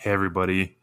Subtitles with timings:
[0.00, 0.76] Hey, everybody.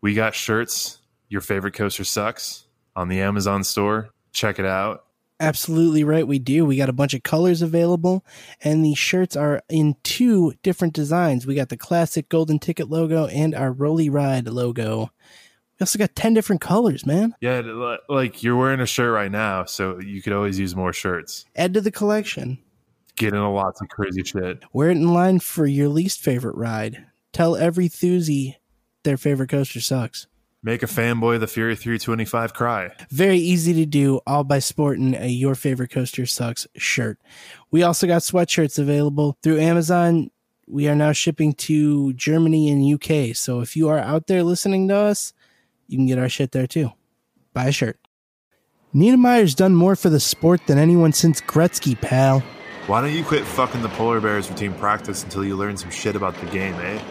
[0.00, 0.98] We got shirts.
[1.28, 2.64] Your favorite coaster sucks
[2.96, 4.08] on the Amazon store.
[4.32, 5.04] Check it out.
[5.38, 6.64] Absolutely right, we do.
[6.64, 8.24] We got a bunch of colors available,
[8.62, 11.46] and these shirts are in two different designs.
[11.46, 15.10] We got the classic golden ticket logo and our Rolly Ride logo.
[15.78, 17.34] We also got 10 different colors, man.
[17.42, 17.60] Yeah,
[18.08, 21.44] like you're wearing a shirt right now, so you could always use more shirts.
[21.56, 22.58] Add to the collection.
[23.16, 24.62] Get into lots of crazy shit.
[24.72, 27.04] Wear it in line for your least favorite ride.
[27.32, 28.56] Tell every Thuzy
[29.04, 30.26] their favorite coaster sucks.
[30.64, 32.92] Make a fanboy of the Fury 325 cry.
[33.10, 37.18] Very easy to do, all by sporting a Your Favorite Coaster Sucks shirt.
[37.72, 40.30] We also got sweatshirts available through Amazon.
[40.68, 43.34] We are now shipping to Germany and UK.
[43.34, 45.32] So if you are out there listening to us,
[45.88, 46.92] you can get our shit there too.
[47.52, 47.98] Buy a shirt.
[48.94, 52.40] Niedermayer's done more for the sport than anyone since Gretzky, pal.
[52.86, 56.14] Why don't you quit fucking the polar bears routine practice until you learn some shit
[56.14, 57.02] about the game, eh?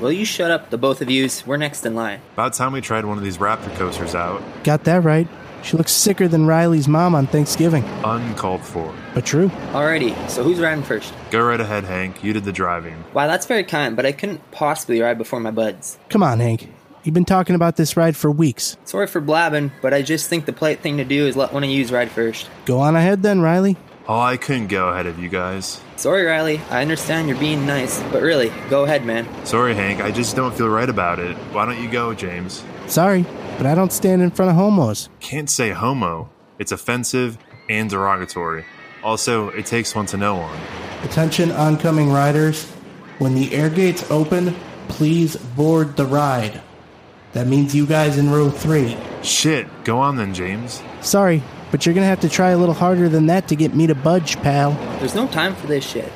[0.00, 1.46] Will you shut up, the both of yous?
[1.46, 2.20] We're next in line.
[2.32, 4.42] About time we tried one of these Raptor coasters out.
[4.64, 5.28] Got that right.
[5.62, 7.84] She looks sicker than Riley's mom on Thanksgiving.
[8.04, 8.92] Uncalled for.
[9.14, 9.48] But true.
[9.72, 11.14] Alrighty, so who's riding first?
[11.30, 12.22] Go right ahead, Hank.
[12.22, 13.02] You did the driving.
[13.14, 15.98] Wow, that's very kind, but I couldn't possibly ride before my buds.
[16.10, 16.70] Come on, Hank.
[17.04, 18.76] You've been talking about this ride for weeks.
[18.84, 21.62] Sorry for blabbing, but I just think the polite thing to do is let one
[21.62, 22.50] of yous ride first.
[22.64, 23.76] Go on ahead then, Riley.
[24.06, 25.80] Oh, I couldn't go ahead of you guys.
[25.96, 26.60] Sorry, Riley.
[26.70, 29.26] I understand you're being nice, but really, go ahead, man.
[29.46, 30.02] Sorry, Hank.
[30.02, 31.34] I just don't feel right about it.
[31.52, 32.62] Why don't you go, James?
[32.86, 33.24] Sorry,
[33.56, 35.08] but I don't stand in front of homos.
[35.20, 36.28] Can't say homo.
[36.58, 37.38] It's offensive
[37.70, 38.66] and derogatory.
[39.02, 40.60] Also, it takes one to know one.
[41.02, 42.70] Attention oncoming riders.
[43.18, 44.54] When the air gates open,
[44.88, 46.60] please board the ride.
[47.32, 48.98] That means you guys in row three.
[49.22, 50.82] Shit, go on then, James.
[51.00, 51.42] Sorry,
[51.74, 53.96] but you're gonna have to try a little harder than that to get me to
[53.96, 54.74] budge, pal.
[55.00, 56.12] There's no time for this shit.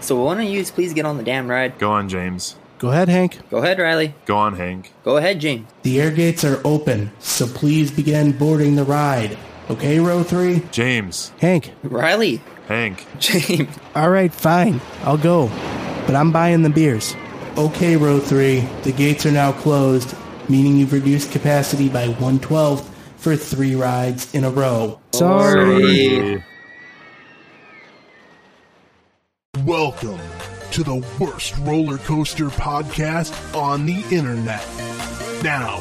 [0.00, 1.78] So will one of yous please get on the damn ride?
[1.78, 2.56] Go on, James.
[2.78, 3.38] Go ahead, Hank.
[3.50, 4.14] Go ahead, Riley.
[4.24, 4.90] Go on, Hank.
[5.04, 5.68] Go ahead, James.
[5.82, 9.36] The air gates are open, so please begin boarding the ride.
[9.68, 10.62] Okay, row three?
[10.72, 11.30] James.
[11.42, 11.74] Hank.
[11.82, 12.40] Riley.
[12.68, 13.06] Hank.
[13.18, 13.68] James.
[13.94, 14.80] All right, fine.
[15.02, 15.48] I'll go.
[16.06, 17.14] But I'm buying the beers.
[17.58, 18.60] Okay, row three.
[18.84, 20.16] The gates are now closed,
[20.48, 22.91] meaning you've reduced capacity by 112
[23.22, 24.98] for three rides in a row.
[25.12, 26.42] Sorry.
[29.64, 30.18] Welcome
[30.72, 34.66] to the worst roller coaster podcast on the internet.
[35.44, 35.78] Now,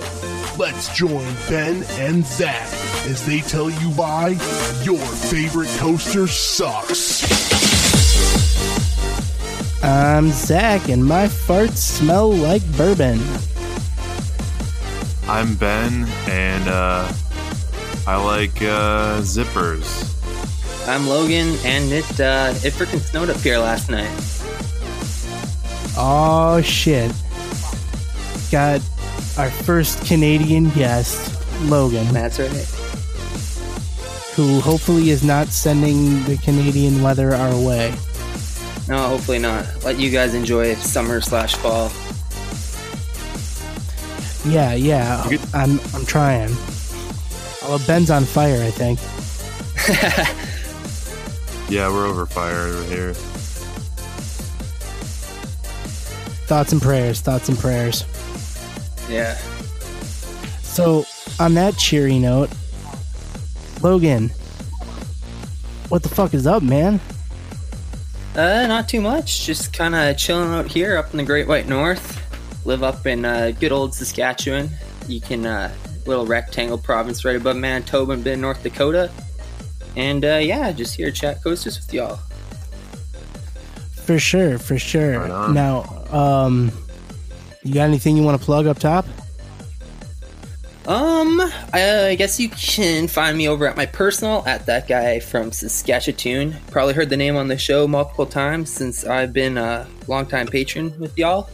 [0.60, 2.68] let's join Ben and Zach
[3.08, 4.38] as they tell you why
[4.84, 7.24] your favorite coaster sucks.
[9.84, 13.20] I'm Zach, and my farts smell like bourbon.
[15.28, 17.12] I'm Ben, and uh,
[18.08, 20.18] I like uh, zippers.
[20.88, 24.10] I'm Logan, and it uh, it freaking snowed up here last night.
[25.98, 27.12] Oh shit.
[28.52, 28.82] Got
[29.38, 32.52] our first Canadian guest, Logan, That's right.
[34.36, 37.92] who hopefully is not sending the Canadian weather our way.
[38.90, 39.66] No, hopefully not.
[39.86, 41.92] Let you guys enjoy summer slash fall.
[44.52, 45.24] Yeah, yeah.
[45.54, 46.50] I'm I'm trying.
[47.64, 49.00] Oh, Ben's on fire, I think.
[51.72, 53.14] Yeah, we're over fire over here.
[56.48, 58.04] Thoughts and prayers, thoughts and prayers.
[59.10, 59.36] Yeah.
[60.64, 61.06] So,
[61.40, 62.50] on that cheery note,
[63.82, 64.32] Logan,
[65.88, 67.00] what the fuck is up, man?
[68.36, 69.46] Uh, not too much.
[69.46, 72.20] Just kind of chilling out here up in the Great White North.
[72.66, 74.70] Live up in uh, good old Saskatchewan.
[75.08, 75.74] You can, uh,
[76.08, 79.12] little rectangle province right above Manitoba and bit of North Dakota.
[79.96, 82.20] And uh, yeah, just here chat coasters with y'all.
[84.04, 85.20] For sure, for sure.
[85.20, 86.72] Right now, um,
[87.64, 89.06] you got anything you want to plug up top?
[90.88, 91.40] Um,
[91.74, 95.52] I, I guess you can find me over at my personal at that guy from
[95.52, 96.56] Saskatchewan.
[96.72, 100.98] Probably heard the name on the show multiple times since I've been a longtime patron
[101.00, 101.50] with y'all.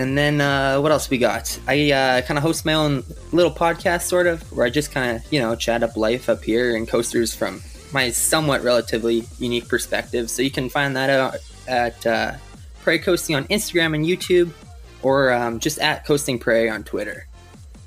[0.00, 1.60] And then uh, what else we got?
[1.68, 5.14] I uh, kind of host my own little podcast, sort of, where I just kind
[5.14, 7.60] of you know chat up life up here and coasters from
[7.92, 10.30] my somewhat relatively unique perspective.
[10.30, 11.36] So you can find that out
[11.68, 12.32] at uh,
[12.82, 14.52] Prairie Coasting on Instagram and YouTube,
[15.02, 17.26] or um, just at Coasting Prairie on Twitter.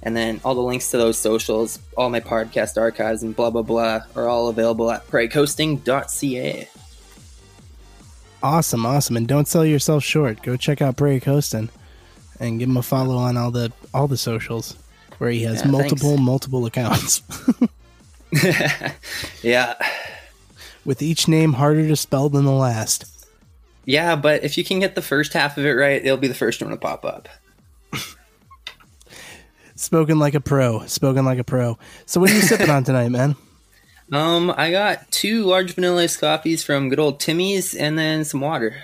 [0.03, 3.63] And then all the links to those socials, all my podcast archives, and blah blah
[3.63, 6.69] blah are all available at prairiecoasting.ca.
[8.43, 10.43] Awesome, awesome, and don't sell yourself short.
[10.43, 11.71] Go check out Prairie Coastin'
[12.43, 14.75] and give him a follow on all the all the socials
[15.17, 16.21] where he has Yeah, multiple thanks.
[16.23, 17.21] multiple accounts
[19.43, 19.75] yeah,
[20.85, 23.05] with each name harder to spell than the last.
[23.85, 26.33] yeah, but if you can get the first half of it right, it'll be the
[26.33, 27.29] first one to pop up.
[29.75, 30.85] Spoken like a pro.
[30.85, 31.77] Spoken like a pro.
[32.05, 33.35] So what are you sipping on tonight, man?
[34.11, 38.41] Um, I got two large vanilla iced coffees from good old Timmy's, and then some
[38.41, 38.75] water.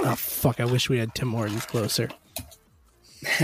[0.00, 0.60] Oh fuck!
[0.60, 2.08] I wish we had Tim Hortons closer.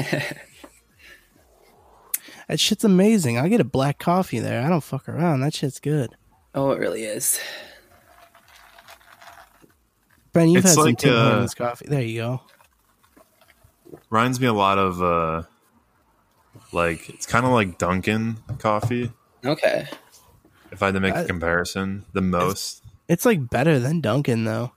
[2.48, 3.38] that shit's amazing.
[3.38, 4.64] I get a black coffee there.
[4.64, 5.40] I don't fuck around.
[5.40, 6.10] That shit's good.
[6.54, 7.40] Oh, it really is.
[10.32, 11.86] Ben, you've It's had some Tim uh, Hortons coffee.
[11.88, 12.40] There you go.
[14.10, 15.42] Reminds me a lot of uh
[16.72, 19.12] like it's kind of like Dunkin' coffee.
[19.44, 19.86] Okay.
[20.72, 22.82] If I had to make I- a comparison, the most.
[23.08, 24.72] It's like better than Dunkin' though.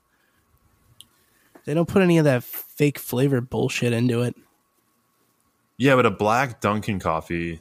[1.67, 4.37] They don't put any of that fake flavor bullshit into it.
[5.75, 7.59] Yeah, but a black Dunkin' coffee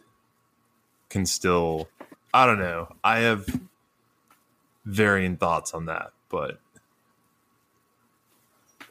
[1.11, 1.89] can still.
[2.33, 2.95] I don't know.
[3.03, 3.49] I have
[4.85, 6.61] varying thoughts on that, but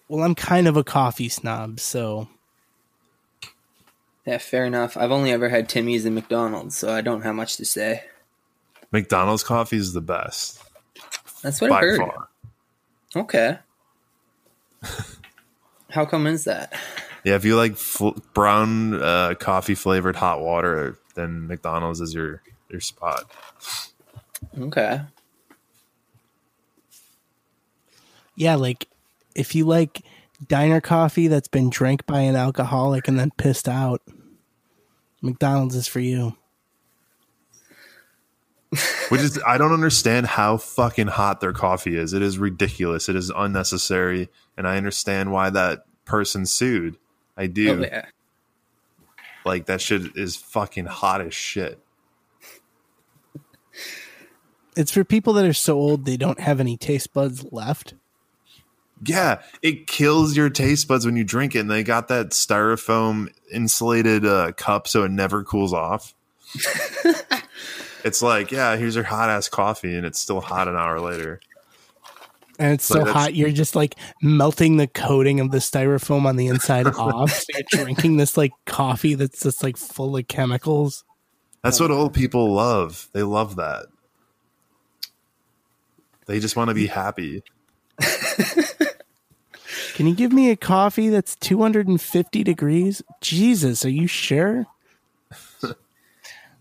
[0.09, 2.27] Well, I'm kind of a coffee snob, so
[4.25, 4.97] Yeah, fair enough.
[4.97, 8.03] I've only ever had Timmy's and McDonald's, so I don't have much to say.
[8.91, 10.61] McDonald's coffee is the best
[11.41, 12.00] That's what I by heard.
[12.00, 12.27] far.
[13.15, 13.59] Okay.
[15.89, 16.73] How come is that?
[17.23, 22.41] Yeah, if you like fl- brown uh, coffee flavored hot water, then McDonald's is your
[22.69, 23.23] your spot.
[24.59, 25.01] Okay.
[28.35, 28.87] yeah, like
[29.33, 30.01] if you like
[30.47, 34.01] diner coffee that's been drank by an alcoholic and then pissed out,
[35.21, 36.35] McDonald's is for you.
[39.10, 42.13] Which is I don't understand how fucking hot their coffee is.
[42.13, 43.10] It is ridiculous.
[43.10, 46.98] It is unnecessary, and I understand why that person sued.
[47.38, 47.80] I do.
[47.80, 48.06] Oh, yeah.
[49.45, 51.80] Like that shit is fucking hot as shit.
[54.75, 57.94] It's for people that are so old they don't have any taste buds left.
[59.06, 61.60] Yeah, it kills your taste buds when you drink it.
[61.60, 66.13] And they got that styrofoam insulated uh, cup so it never cools off.
[68.06, 71.42] it's like, yeah, here's your hot ass coffee, and it's still hot an hour later.
[72.60, 76.36] And it's Like, so hot, you're just like melting the coating of the styrofoam on
[76.36, 77.31] the inside off.
[77.31, 81.04] So you're drinking this like coffee that's just like full of chemicals.
[81.63, 83.10] That's what old people love.
[83.12, 83.88] They love that.
[86.28, 87.44] They just want to be happy.
[89.96, 93.02] Can you give me a coffee that's 250 degrees?
[93.22, 94.68] Jesus, are you sure?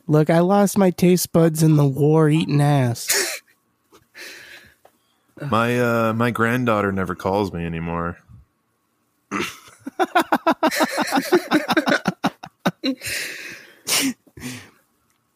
[0.06, 3.08] Look, I lost my taste buds in the war eating ass.
[5.50, 8.16] My uh my granddaughter never calls me anymore.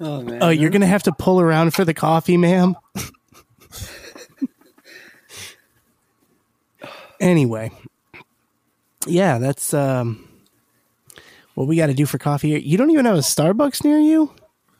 [0.00, 0.38] Oh man.
[0.42, 2.76] Oh, you're going to have to pull around for the coffee, ma'am?
[7.20, 7.72] anyway.
[9.06, 10.28] Yeah, that's um
[11.54, 12.58] what we got to do for coffee here.
[12.58, 14.32] You don't even have a Starbucks near you?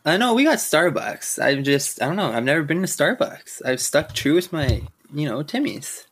[0.09, 1.39] I know we got Starbucks.
[1.39, 2.33] I've just I don't know.
[2.33, 3.63] I've never been to Starbucks.
[3.65, 4.83] I've stuck true with my
[5.13, 6.07] you know Timmy's.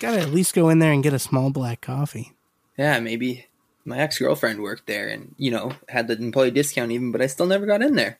[0.00, 2.32] Got to at least go in there and get a small black coffee.
[2.76, 3.46] Yeah, maybe
[3.84, 7.26] my ex girlfriend worked there and you know had the employee discount even, but I
[7.26, 8.18] still never got in there.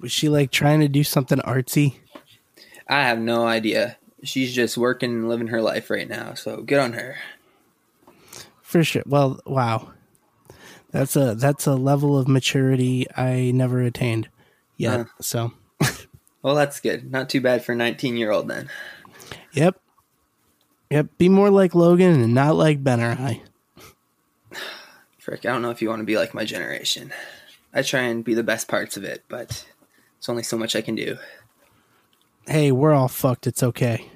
[0.00, 1.96] Was she like trying to do something artsy?
[2.88, 3.96] I have no idea.
[4.22, 6.34] She's just working and living her life right now.
[6.34, 7.16] So good on her.
[8.62, 9.02] For sure.
[9.06, 9.92] Well, wow.
[10.90, 14.28] That's a that's a level of maturity I never attained
[14.76, 15.00] yet.
[15.00, 15.04] Huh.
[15.20, 15.52] So,
[16.42, 17.10] Well, that's good.
[17.10, 18.68] Not too bad for a 19 year old then.
[19.52, 19.80] yep.
[20.90, 23.42] Yep, be more like Logan and not like Ben or I.
[25.18, 27.12] Frick, I don't know if you want to be like my generation.
[27.74, 29.66] I try and be the best parts of it, but
[30.18, 31.18] it's only so much I can do.
[32.46, 33.48] Hey, we're all fucked.
[33.48, 34.08] It's okay.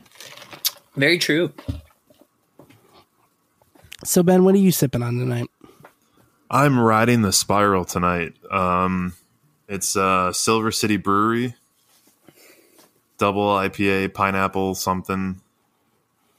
[0.94, 1.52] Very true.
[4.04, 5.50] So, Ben, what are you sipping on tonight?
[6.50, 8.34] I'm riding the spiral tonight.
[8.50, 9.14] Um
[9.68, 11.54] it's uh Silver City Brewery.
[13.18, 15.40] Double IPA, pineapple something.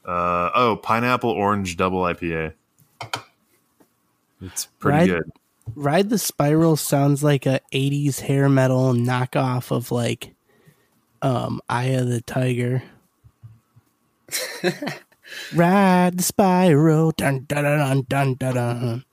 [0.04, 2.52] Uh oh, pineapple orange double IPA.
[4.42, 5.32] It's pretty Ride- good.
[5.76, 10.34] Ride the Spiral sounds like a 80s hair metal knockoff of like
[11.22, 12.82] um Eye of the Tiger.
[15.54, 17.12] Ride the Spiral.
[17.12, 19.04] Dun, dun, dun, dun, dun, dun.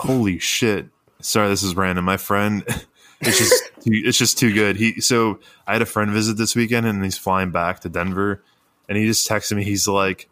[0.00, 0.88] Holy shit!
[1.20, 2.06] Sorry, this is random.
[2.06, 2.64] My friend,
[3.20, 4.76] it's just too, it's just too good.
[4.76, 8.42] He so I had a friend visit this weekend, and he's flying back to Denver,
[8.88, 9.62] and he just texted me.
[9.62, 10.30] He's like,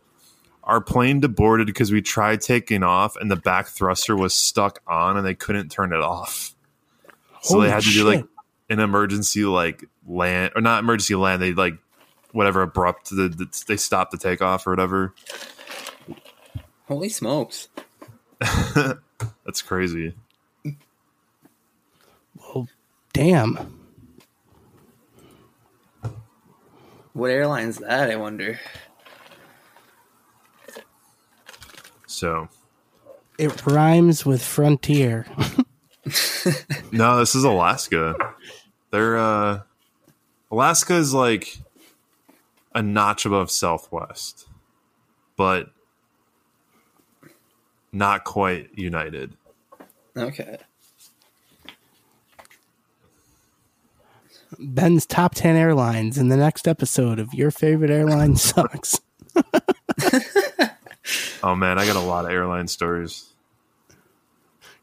[0.64, 5.18] "Our plane deborted because we tried taking off, and the back thruster was stuck on,
[5.18, 6.54] and they couldn't turn it off.
[7.42, 8.24] So Holy they had to do like
[8.70, 11.42] an emergency like land or not emergency land.
[11.42, 11.74] They like
[12.32, 13.10] whatever abrupt.
[13.10, 15.14] The, the, they stopped the takeoff or whatever."
[16.86, 17.68] Holy smokes!
[19.44, 20.14] That's crazy.
[22.36, 22.68] Well,
[23.12, 23.74] damn.
[27.12, 28.10] What airline's that?
[28.10, 28.60] I wonder.
[32.06, 32.48] So
[33.38, 35.26] It rhymes with frontier.
[36.92, 38.14] no, this is Alaska.
[38.90, 39.60] They're uh
[40.50, 41.58] Alaska is like
[42.74, 44.46] a notch above Southwest,
[45.36, 45.70] but
[47.98, 49.36] not quite united.
[50.16, 50.58] Okay.
[54.58, 59.00] Ben's top 10 airlines in the next episode of Your Favorite Airline Sucks.
[61.42, 63.32] Oh man, I got a lot of airline stories.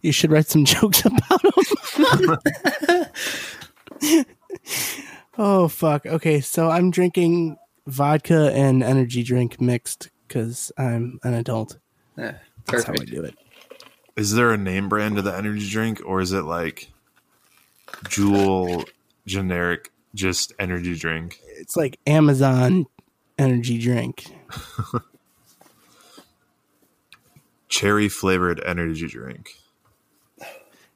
[0.02, 3.08] You should write some jokes about them.
[5.38, 6.06] oh, fuck.
[6.06, 11.78] Okay, so I'm drinking vodka and energy drink mixed because I'm an adult.
[12.18, 13.36] Yeah, That's how I do it.
[14.16, 16.90] Is there a name brand to the energy drink, or is it like
[18.08, 18.86] Jewel
[19.26, 21.40] generic, just energy drink?
[21.58, 22.86] It's like Amazon
[23.38, 24.26] energy drink.
[27.68, 29.56] Cherry flavored energy drink.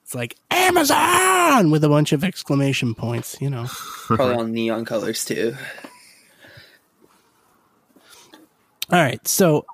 [0.03, 3.65] It's like Amazon with a bunch of exclamation points, you know.
[4.07, 5.55] Probably all neon colors too.
[8.91, 9.65] All right, so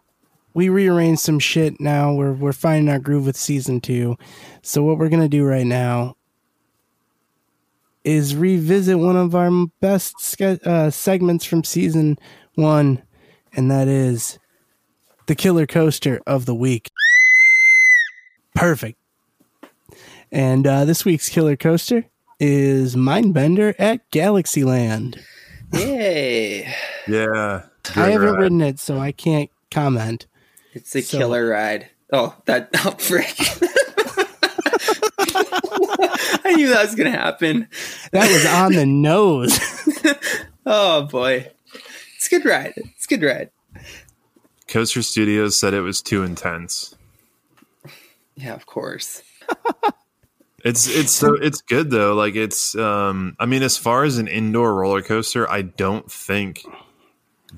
[0.56, 2.14] we rearranged some shit now.
[2.14, 4.16] We're we're finding our groove with season two.
[4.64, 6.16] So what we're gonna do right now
[8.04, 12.18] is revisit one of our best ske- uh, segments from season
[12.56, 13.04] one,
[13.54, 14.40] and that is
[15.28, 16.90] the killer coaster of the week.
[18.56, 18.98] Perfect.
[20.32, 22.06] And uh, this week's killer coaster
[22.40, 25.22] is Mindbender at Galaxyland.
[25.74, 26.74] Yay!
[27.08, 27.64] Yeah.
[27.96, 28.40] I haven't ride.
[28.40, 30.28] ridden it, so I can't comment.
[30.76, 31.90] It's a So- killer ride.
[32.14, 33.34] Oh, that oh frick.
[36.48, 37.68] I knew that was gonna happen.
[38.12, 39.60] That was on the nose.
[40.68, 41.52] Oh boy.
[42.16, 42.74] It's a good ride.
[42.76, 43.52] It's a good ride.
[44.68, 46.96] Coaster Studios said it was too intense.
[48.36, 49.22] Yeah, of course.
[50.64, 52.16] It's it's so it's good though.
[52.16, 56.64] Like it's um I mean as far as an indoor roller coaster, I don't think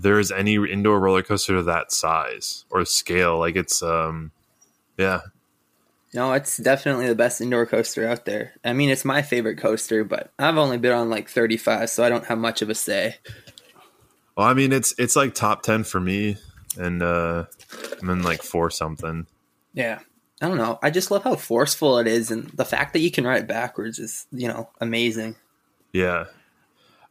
[0.01, 3.39] there's any indoor roller coaster of that size or scale.
[3.39, 4.31] Like it's um
[4.97, 5.21] yeah.
[6.13, 8.53] No, it's definitely the best indoor coaster out there.
[8.63, 12.09] I mean, it's my favorite coaster, but I've only been on like 35, so I
[12.09, 13.17] don't have much of a say.
[14.35, 16.37] Well, I mean it's it's like top 10 for me
[16.77, 17.45] and uh
[18.01, 19.25] I'm in like 4 something.
[19.73, 19.99] Yeah.
[20.41, 20.77] I don't know.
[20.83, 23.47] I just love how forceful it is, and the fact that you can ride it
[23.47, 25.35] backwards is, you know, amazing.
[25.93, 26.25] Yeah.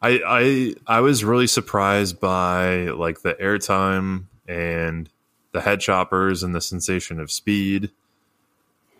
[0.06, 5.08] I I I was really surprised by like the airtime and
[5.52, 7.90] the head choppers and the sensation of speed.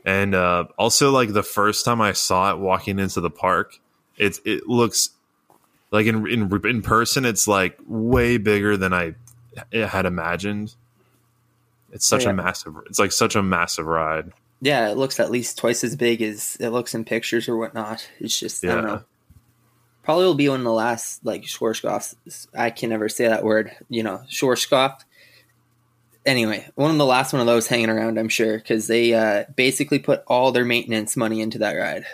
[0.04, 3.78] And uh also like the first time I saw it walking into the park,
[4.16, 5.10] it's it looks
[5.90, 9.14] like in in in person it's like way bigger than I
[9.72, 10.75] had imagined.
[11.92, 12.30] It's such Yeah.
[12.30, 14.32] a massive it's like such a massive ride.
[14.60, 18.08] Yeah, it looks at least twice as big as it looks in pictures or whatnot.
[18.18, 19.04] It's just, I don't know.
[20.06, 22.46] Probably will be one of the last, like, Schwarzkopfs.
[22.56, 25.00] I can never say that word, you know, Schwarzkopf.
[26.25, 29.44] Anyway, one of the last one of those hanging around, I'm sure, because they uh,
[29.56, 32.06] basically put all their maintenance money into that ride.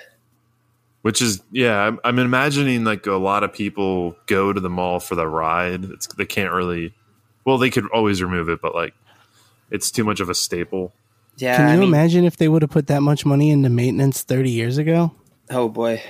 [1.02, 4.98] Which is yeah, I'm, I'm imagining like a lot of people go to the mall
[4.98, 5.84] for the ride.
[5.84, 6.94] It's they can't really,
[7.44, 8.94] well, they could always remove it, but like
[9.70, 10.92] it's too much of a staple.
[11.36, 13.68] Yeah, Can you I mean, imagine if they would have put that much money into
[13.68, 15.12] maintenance 30 years ago?
[15.50, 16.00] oh boy,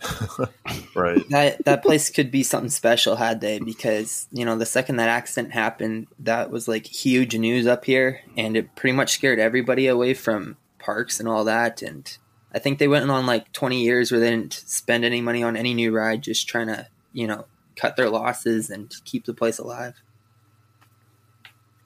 [0.94, 1.28] Right.
[1.30, 5.08] that that place could be something special had they because you know the second that
[5.08, 9.86] accident happened that was like huge news up here and it pretty much scared everybody
[9.86, 12.18] away from parks and all that and
[12.52, 15.56] i think they went on like 20 years where they didn't spend any money on
[15.56, 19.58] any new ride just trying to you know cut their losses and keep the place
[19.58, 19.94] alive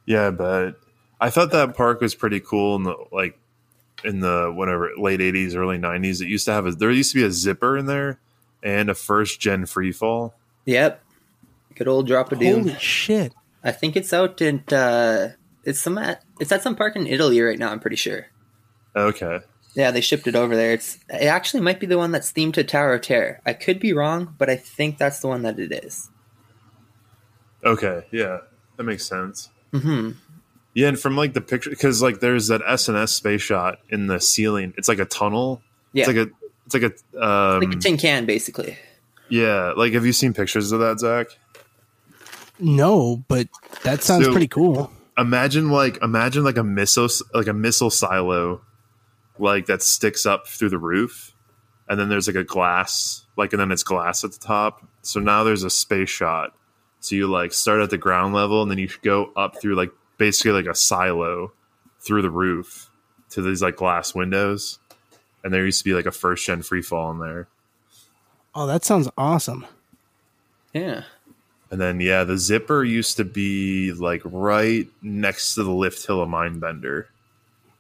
[0.07, 0.81] yeah, but
[1.21, 3.39] I thought that park was pretty cool and the like
[4.05, 6.21] in the whatever late '80s, early '90s.
[6.21, 8.19] It used to have a there used to be a zipper in there
[8.63, 10.35] and a first gen free fall.
[10.65, 11.03] yep
[11.75, 13.35] good old drop of doom Holy shit.
[13.65, 15.31] i think it's out in uh
[15.65, 18.27] it's some at it's at some park in italy right now i'm pretty sure
[18.95, 19.41] Okay.
[19.75, 20.73] Yeah, they shipped it over there.
[20.75, 23.41] It's it actually might be the one that's themed to Tower of Terror.
[23.47, 26.11] I could be wrong, but I think that's the one that it is.
[27.65, 28.05] Okay.
[28.11, 28.41] Yeah,
[28.77, 29.49] that makes sense.
[29.73, 30.11] hmm
[30.75, 34.21] Yeah, and from like the picture, because like there's that SNS space shot in the
[34.21, 34.73] ceiling.
[34.79, 35.61] It's like a tunnel.
[35.93, 36.31] Yeah, It's like a.
[36.67, 36.83] It's like
[37.15, 37.23] a.
[37.27, 38.79] Um, like a tin can, basically.
[39.29, 41.27] yeah, like have you seen pictures of that, Zach?
[42.59, 43.49] No, but
[43.83, 44.91] that sounds So- pretty cool.
[45.19, 48.63] imagine like imagine like a missile like a missile silo
[49.39, 51.35] like that sticks up through the roof
[51.87, 55.21] and then there's like a glass like and then it's glass at the top so
[55.21, 56.55] now there's a space shot
[57.01, 59.91] so you like start at the ground level and then you go up through like
[60.23, 61.51] basically like a silo
[62.01, 62.89] through the roof
[63.31, 64.79] to these like glass windows
[65.43, 67.49] and there used to be like a first gen free fall in there
[68.55, 69.67] Oh, that sounds awesome.
[70.75, 71.03] Yeah.
[71.71, 76.23] and then yeah the zipper used to be like right next to the lift hill
[76.23, 77.07] of mindbender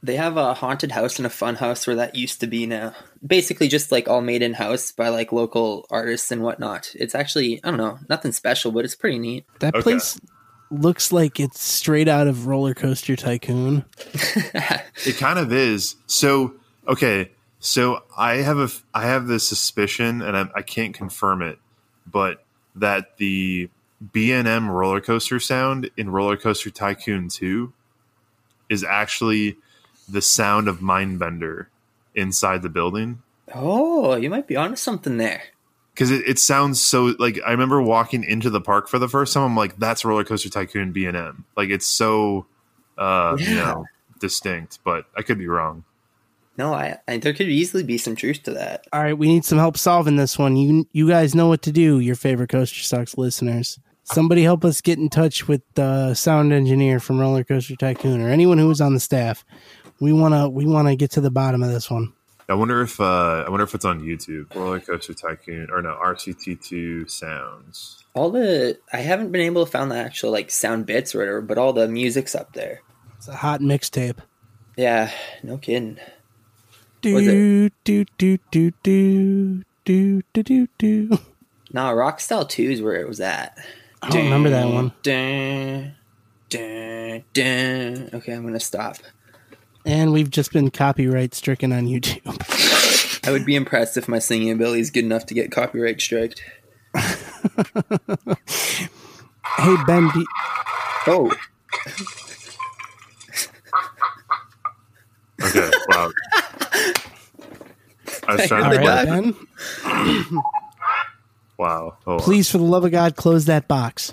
[0.02, 2.92] They have a haunted house and a fun house where that used to be now.
[3.24, 6.90] Basically, just like all made in house by like local artists and whatnot.
[6.98, 9.44] It's actually, I don't know, nothing special, but it's pretty neat.
[9.60, 9.82] That Okay.
[9.84, 10.18] place
[10.72, 13.84] looks like it's straight out of Roller Coaster Tycoon.
[15.04, 15.96] It kind of is.
[16.06, 16.54] So
[16.86, 21.58] okay, so I have a I have this suspicion, and I, I can't confirm it,
[22.06, 22.44] but
[22.76, 23.68] that the
[24.12, 27.72] B and M roller coaster sound in Roller Coaster Tycoon Two
[28.68, 29.56] is actually
[30.08, 31.66] the sound of Mindbender
[32.14, 33.22] inside the building
[33.54, 35.42] Oh, you might be onto something there.
[35.94, 39.34] Because it, it sounds so like I remember walking into the park for the first
[39.34, 39.44] time.
[39.44, 41.44] I'm like, that's Roller Coaster Tycoon B and M.
[41.56, 42.46] Like it's so
[42.98, 43.84] uh, you know
[44.20, 45.84] distinct, but I could be wrong.
[46.56, 48.86] No, I, I there could easily be some truth to that.
[48.92, 50.56] All right, we need some help solving this one.
[50.56, 53.78] You you guys know what to do, your favorite Coaster Sucks listeners.
[54.04, 58.28] Somebody help us get in touch with the sound engineer from Roller Coaster Tycoon or
[58.28, 59.44] anyone who was on the staff.
[60.00, 62.12] We wanna we wanna get to the bottom of this one.
[62.52, 64.54] I wonder if uh, I wonder if it's on YouTube.
[64.54, 68.04] Roller Coaster Tycoon or no RCT2 sounds.
[68.12, 71.40] All the I haven't been able to find the actual like sound bits or whatever,
[71.40, 72.82] but all the music's up there.
[73.16, 74.18] It's a hot mixtape.
[74.76, 75.10] Yeah,
[75.42, 75.98] no kidding.
[77.00, 81.18] Do Was do do do do do do do do.
[81.72, 83.56] Nah, Rockstyle 2 is where it was at.
[84.02, 84.92] I don't remember that one.
[85.02, 85.94] Dun,
[86.50, 88.10] dun, dun.
[88.12, 88.98] Okay, I'm gonna stop.
[89.84, 93.20] And we've just been copyright stricken on YouTube.
[93.26, 96.42] I would be impressed if my singing ability is good enough to get copyright striked.
[96.94, 97.06] hey
[99.86, 100.24] Ben, do,
[101.06, 101.32] Oh,
[105.44, 106.10] Okay, wow.
[108.28, 109.06] I was trying all to the right.
[109.08, 109.34] Ben.
[111.58, 111.96] Wow.
[112.04, 112.24] Hold on.
[112.24, 114.12] Please, for the love of God, close that box.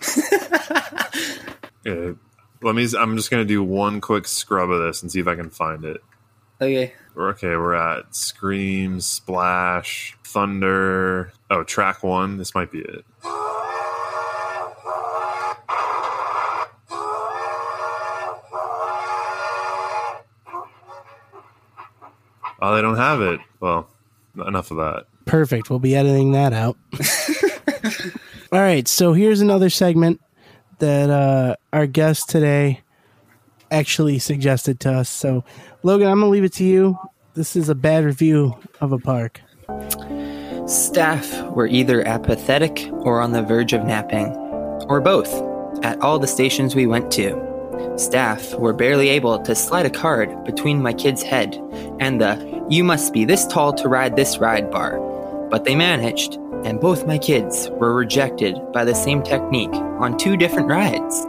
[1.86, 2.14] Uh,
[2.62, 2.88] let me.
[2.98, 5.86] I'm just gonna do one quick scrub of this and see if I can find
[5.86, 6.02] it.
[6.62, 6.94] okay.
[7.18, 11.34] Okay, we're at Scream, Splash, Thunder.
[11.50, 12.38] Oh, track one.
[12.38, 13.04] This might be it.
[22.62, 23.40] Oh, they don't have it.
[23.60, 23.88] Well,
[24.46, 25.06] enough of that.
[25.26, 25.70] Perfect.
[25.70, 26.78] We'll be editing that out.
[28.52, 28.88] All right.
[28.88, 30.22] So here's another segment
[30.80, 32.82] that uh, our guest today
[33.72, 35.10] actually suggested to us.
[35.10, 35.44] So,
[35.84, 36.98] Logan, I'm going to leave it to you.
[37.36, 39.42] This is a bad review of a park.
[40.66, 44.28] Staff were either apathetic or on the verge of napping,
[44.88, 45.32] or both,
[45.84, 47.50] at all the stations we went to.
[47.98, 51.56] Staff were barely able to slide a card between my kid's head
[52.00, 55.00] and the you must be this tall to ride this ride bar.
[55.50, 60.38] But they managed, and both my kids were rejected by the same technique on two
[60.38, 61.26] different rides.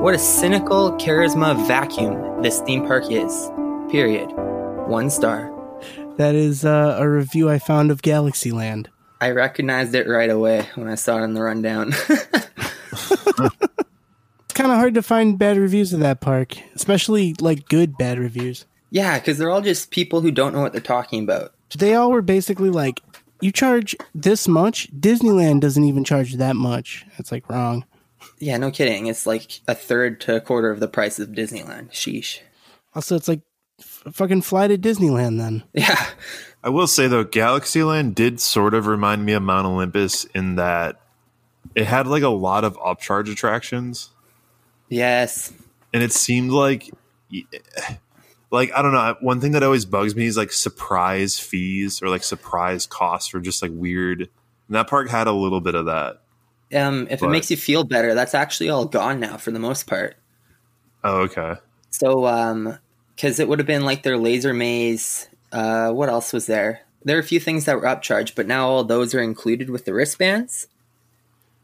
[0.00, 3.50] What a cynical charisma vacuum this theme park is.
[3.90, 4.28] Period.
[4.86, 5.50] One star.
[6.16, 8.88] That is uh, a review I found of Galaxyland.
[9.20, 11.92] I recognized it right away when I saw it in the rundown.
[14.44, 18.18] It's kind of hard to find bad reviews of that park, especially like good bad
[18.20, 18.66] reviews.
[18.90, 21.52] yeah, because they're all just people who don't know what they're talking about.
[21.76, 23.00] They all were basically like,
[23.44, 24.90] you charge this much?
[24.98, 27.04] Disneyland doesn't even charge that much.
[27.18, 27.84] That's like wrong.
[28.38, 29.06] Yeah, no kidding.
[29.06, 31.90] It's like a third to a quarter of the price of Disneyland.
[31.90, 32.40] Sheesh.
[32.94, 33.40] Also, it's like
[33.78, 35.62] f- fucking fly to Disneyland then.
[35.74, 36.06] Yeah.
[36.62, 40.98] I will say though, Galaxyland did sort of remind me of Mount Olympus in that
[41.74, 44.08] it had like a lot of upcharge attractions.
[44.88, 45.52] Yes.
[45.92, 46.90] and it seemed like
[48.54, 52.08] like i don't know one thing that always bugs me is like surprise fees or
[52.08, 54.28] like surprise costs or just like weird and
[54.76, 56.20] that park had a little bit of that
[56.74, 59.58] Um, if But- it makes you feel better, that's actually all gone now for the
[59.60, 60.16] most part.
[61.04, 61.54] oh okay
[61.90, 62.78] So, um,
[63.14, 65.28] because it would have been like their laser maze.
[65.52, 66.80] Uh, what else was there?
[67.04, 69.84] There are a few things that were upcharged, but now all those are included with
[69.84, 70.66] the wristbands.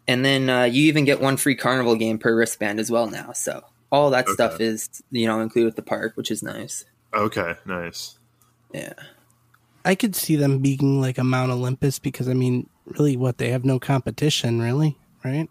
[0.07, 3.33] And then uh, you even get one free carnival game per wristband as well now.
[3.33, 4.33] So all that Okay.
[4.35, 6.85] stuff is you know included with the park, which is nice.
[7.15, 8.19] okay nice
[8.73, 8.93] Yeah.
[9.85, 13.49] I could see them being like a Mount Olympus because I mean, really, what they
[13.49, 15.49] have no competition, really, right?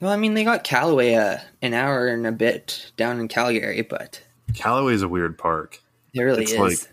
[0.00, 3.82] Well, I mean, they got Calaway uh, an hour and a bit down in Calgary,
[3.82, 4.20] but
[4.52, 5.80] Calaway is a weird park.
[6.12, 6.58] it really It's is.
[6.58, 6.92] like-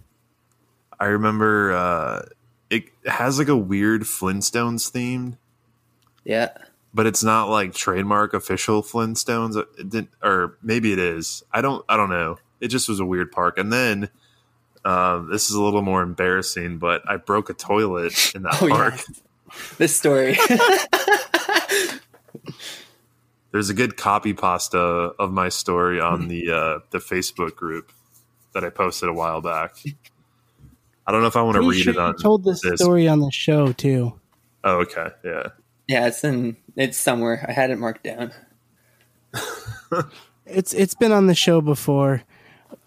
[0.99, 2.21] I remember uh,
[2.69, 5.37] it has like a weird Flintstones themed,
[6.23, 6.49] yeah.
[6.95, 9.57] But it's not like trademark official Flintstones.
[9.77, 11.43] It didn't, or maybe it is.
[11.51, 11.83] I don't.
[11.89, 12.37] I don't know.
[12.61, 13.57] It just was a weird park.
[13.57, 14.09] And then
[14.85, 18.67] um, this is a little more embarrassing, but I broke a toilet in that Oh,
[18.67, 18.73] yeah.
[18.75, 19.01] park.
[19.77, 20.37] This story.
[23.51, 27.91] There's a good copy pasta of my story on the uh, the Facebook group
[28.53, 29.75] that I posted a while back.
[31.07, 32.15] I don't know if I want to read sure it you on.
[32.17, 32.81] told this, this.
[32.81, 34.19] story on the show too.
[34.63, 35.49] Oh, okay, yeah.
[35.87, 37.45] yeah, it's in it's somewhere.
[37.47, 38.31] I had it marked down.
[40.45, 42.23] It's it's been on the show before.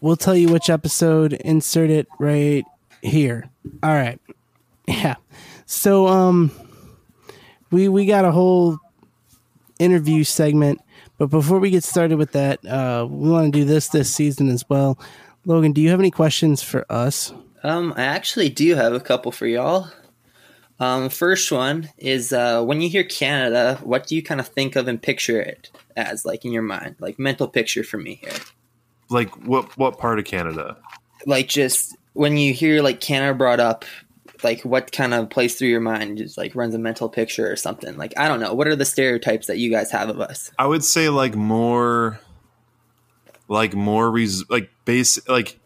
[0.01, 1.33] We'll tell you which episode.
[1.33, 2.65] Insert it right
[3.03, 3.51] here.
[3.83, 4.21] All right.
[4.87, 5.17] Yeah.
[5.67, 6.53] So um,
[7.71, 8.79] we we got a whole
[9.79, 10.81] interview segment,
[11.19, 14.49] but before we get started with that, uh, we want to do this this season
[14.49, 14.99] as well.
[15.45, 17.33] Logan, do you have any questions for us?
[17.65, 19.89] Um, I actually do have a couple for y'all.
[20.81, 24.77] Um, first one is uh, when you hear Canada, what do you kind of think
[24.77, 28.33] of and picture it as, like in your mind, like mental picture for me here?
[29.11, 29.77] Like what?
[29.77, 30.77] What part of Canada?
[31.27, 33.85] Like just when you hear like Canada brought up,
[34.45, 36.19] like what kind of plays through your mind?
[36.19, 37.97] Just like runs a mental picture or something.
[37.97, 38.55] Like I don't know.
[38.55, 40.53] What are the stereotypes that you guys have of us?
[40.59, 42.21] I would say like more,
[43.49, 45.59] like more res- like base like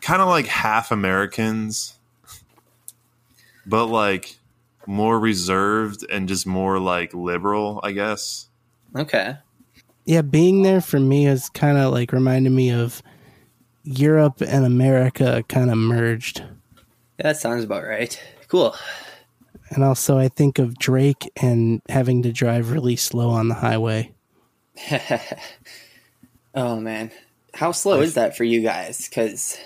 [0.00, 1.93] kind of like half Americans,
[3.66, 4.38] but like
[4.86, 8.48] more reserved and just more like liberal, I guess.
[8.96, 9.36] Okay.
[10.04, 13.02] Yeah, being there for me is kind of like reminded me of
[13.84, 16.40] Europe and America kind of merged.
[17.18, 18.20] Yeah, that sounds about right.
[18.48, 18.74] Cool.
[19.70, 24.12] And also, I think of Drake and having to drive really slow on the highway.
[26.54, 27.10] oh man,
[27.54, 29.08] how slow is that for you guys?
[29.08, 29.58] Because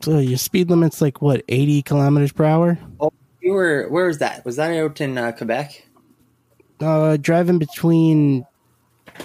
[0.00, 2.78] So your speed limit's like what, 80 kilometers per hour?
[3.00, 3.12] Oh,
[3.46, 4.44] you were where was that?
[4.44, 5.86] Was that out in uh, Quebec?
[6.80, 8.44] Uh, driving between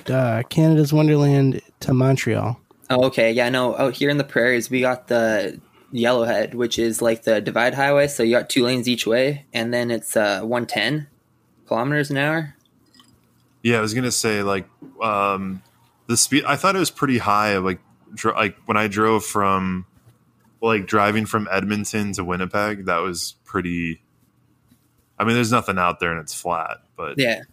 [0.07, 2.59] uh, Canada's Wonderland to Montreal.
[2.89, 3.31] Oh, okay.
[3.31, 3.75] Yeah, no.
[3.77, 5.59] Out here in the prairies, we got the
[5.91, 8.07] Yellowhead, which is like the divide highway.
[8.07, 11.07] So you got two lanes each way, and then it's uh, one ten
[11.67, 12.55] kilometers an hour.
[13.63, 14.67] Yeah, I was gonna say like
[15.01, 15.61] um
[16.07, 16.43] the speed.
[16.45, 17.57] I thought it was pretty high.
[17.57, 17.79] Like
[18.13, 19.85] dr- like when I drove from
[20.61, 24.01] like driving from Edmonton to Winnipeg, that was pretty.
[25.21, 27.43] I mean, there's nothing out there and it's flat, but yeah.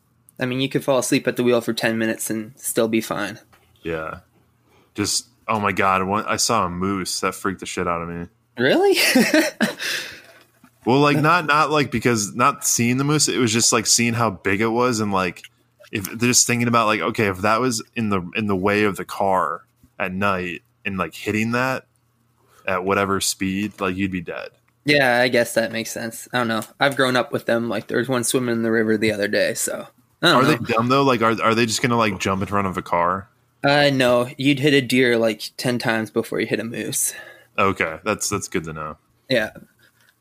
[0.40, 3.00] I mean, you could fall asleep at the wheel for ten minutes and still be
[3.00, 3.38] fine.
[3.82, 4.20] Yeah.
[4.94, 8.08] Just oh my god, one, I saw a moose that freaked the shit out of
[8.08, 8.26] me.
[8.56, 8.96] Really?
[10.88, 14.14] Well, like not not like because not seeing the moose, it was just like seeing
[14.14, 15.42] how big it was and like
[15.92, 18.96] if just thinking about like okay, if that was in the in the way of
[18.96, 19.66] the car
[19.98, 21.84] at night and like hitting that
[22.66, 24.48] at whatever speed, like you'd be dead.
[24.88, 26.26] Yeah, I guess that makes sense.
[26.32, 26.62] I don't know.
[26.80, 27.68] I've grown up with them.
[27.68, 29.54] Like there was one swimming in the river the other day.
[29.54, 29.86] So
[30.22, 30.56] I Are don't know.
[30.66, 31.02] they dumb though?
[31.04, 33.28] Like are are they just gonna like jump in front of a car?
[33.64, 37.12] Uh, no, you'd hit a deer like ten times before you hit a moose.
[37.58, 38.96] Okay, that's that's good to know.
[39.28, 39.50] Yeah,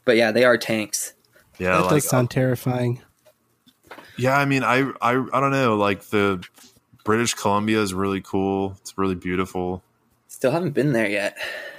[0.06, 1.14] but yeah, they are tanks.
[1.60, 3.02] Yeah, that like does sound terrifying.
[4.18, 4.38] yeah.
[4.38, 5.78] I mean, I I I don't know.
[5.78, 6.44] Like the
[7.06, 8.76] British Columbia is really cool.
[8.82, 9.84] It's really beautiful.
[10.38, 11.36] Still haven't been there yet.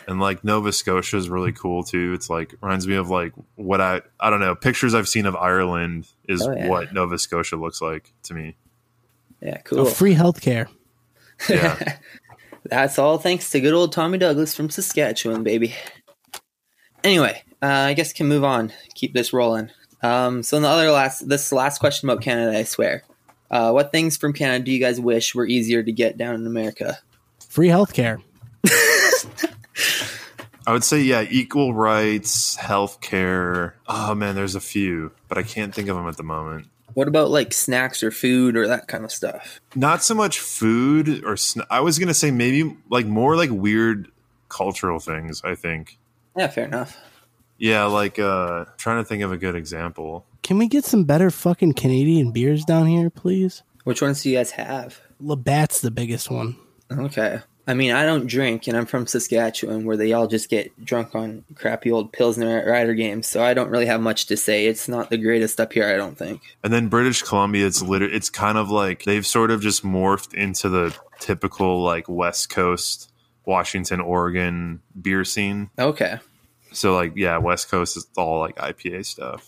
[0.08, 2.12] and like Nova Scotia is really cool too.
[2.12, 5.36] It's like reminds me of like what I I don't know pictures I've seen of
[5.36, 6.66] Ireland is Oh, yeah.
[6.68, 8.56] what Nova Scotia looks like to me.
[9.40, 9.84] Yeah, Oh, cool.
[9.84, 10.66] free healthcare.
[11.48, 11.98] Yeah,
[12.64, 15.72] That's all thanks to good old Tommy Douglas from Saskatchewan, baby.
[17.04, 18.72] Anyway, uh, I guess can move on.
[18.96, 19.70] Keep this rolling.
[20.02, 23.04] Um, so, in the other last, this last question about Canada, I swear.
[23.52, 26.44] Uh, what things from Canada do you guys wish were easier to get down in
[26.44, 26.98] America?
[27.48, 28.20] Free healthcare.
[30.66, 33.72] I would say yeah, equal rights, healthcare.
[33.86, 36.66] Oh man, there's a few, but I can't think of them at the moment.
[36.92, 39.60] What about like snacks or food or that kind of stuff?
[39.74, 44.10] Not so much food or sn- I was gonna say maybe like more like weird
[44.50, 45.40] cultural things.
[45.42, 45.98] I think.
[46.36, 47.00] Yeah, fair enough.
[47.56, 50.26] Yeah, like uh trying to think of a good example.
[50.42, 53.62] Can we get some better fucking Canadian beers down here, please?
[53.84, 55.00] Which ones do you guys have?
[55.18, 56.56] Labatt's the biggest one.
[56.90, 57.40] Okay.
[57.68, 61.14] I mean, I don't drink, and I'm from Saskatchewan, where they all just get drunk
[61.14, 63.26] on crappy old Pilsner Rider games.
[63.26, 64.66] So I don't really have much to say.
[64.66, 66.40] It's not the greatest up here, I don't think.
[66.64, 70.32] And then British Columbia, it's literally it's kind of like they've sort of just morphed
[70.32, 73.12] into the typical like West Coast,
[73.44, 75.68] Washington, Oregon beer scene.
[75.78, 76.20] Okay.
[76.72, 79.46] So like yeah, West Coast is all like IPA stuff,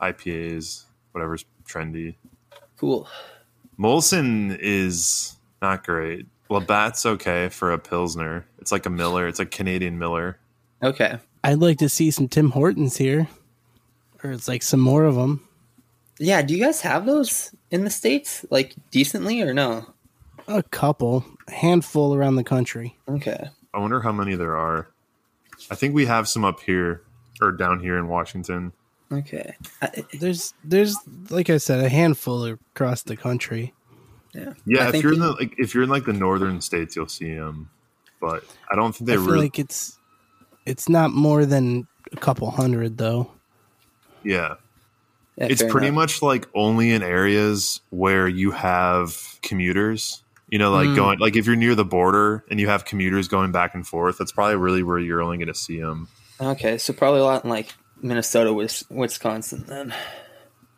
[0.00, 2.14] IPAs, whatever's trendy.
[2.78, 3.06] Cool.
[3.78, 6.24] Molson is not great.
[6.50, 8.44] Labatt's okay for a Pilsner.
[8.58, 9.28] It's like a Miller.
[9.28, 10.36] It's a Canadian Miller.
[10.82, 11.18] Okay.
[11.44, 13.28] I'd like to see some Tim Hortons here,
[14.22, 15.46] or it's like some more of them.
[16.18, 19.86] Yeah, do you guys have those in the states, like decently or no?
[20.48, 22.98] A couple, a handful around the country.
[23.08, 23.48] Okay.
[23.72, 24.90] I wonder how many there are.
[25.70, 27.02] I think we have some up here
[27.40, 28.72] or down here in Washington.
[29.12, 29.54] Okay.
[29.80, 30.96] I, There's, there's,
[31.30, 33.72] like I said, a handful across the country.
[34.34, 34.52] Yeah.
[34.66, 36.96] Yeah, I if think you're in the like, if you're in like the northern states,
[36.96, 37.70] you'll see them.
[38.20, 39.38] But I don't think they I feel really.
[39.42, 39.98] like it's,
[40.66, 43.30] it's not more than a couple hundred though.
[44.22, 44.54] yeah,
[45.36, 45.94] yeah, it's pretty enough.
[45.96, 50.22] much like only in areas where you have commuters.
[50.48, 50.96] You know, like Mm.
[50.96, 54.18] going like if you're near the border and you have commuters going back and forth,
[54.18, 56.08] that's probably really where you're only going to see them.
[56.40, 58.52] Okay, so probably a lot in like Minnesota,
[58.90, 59.94] Wisconsin then.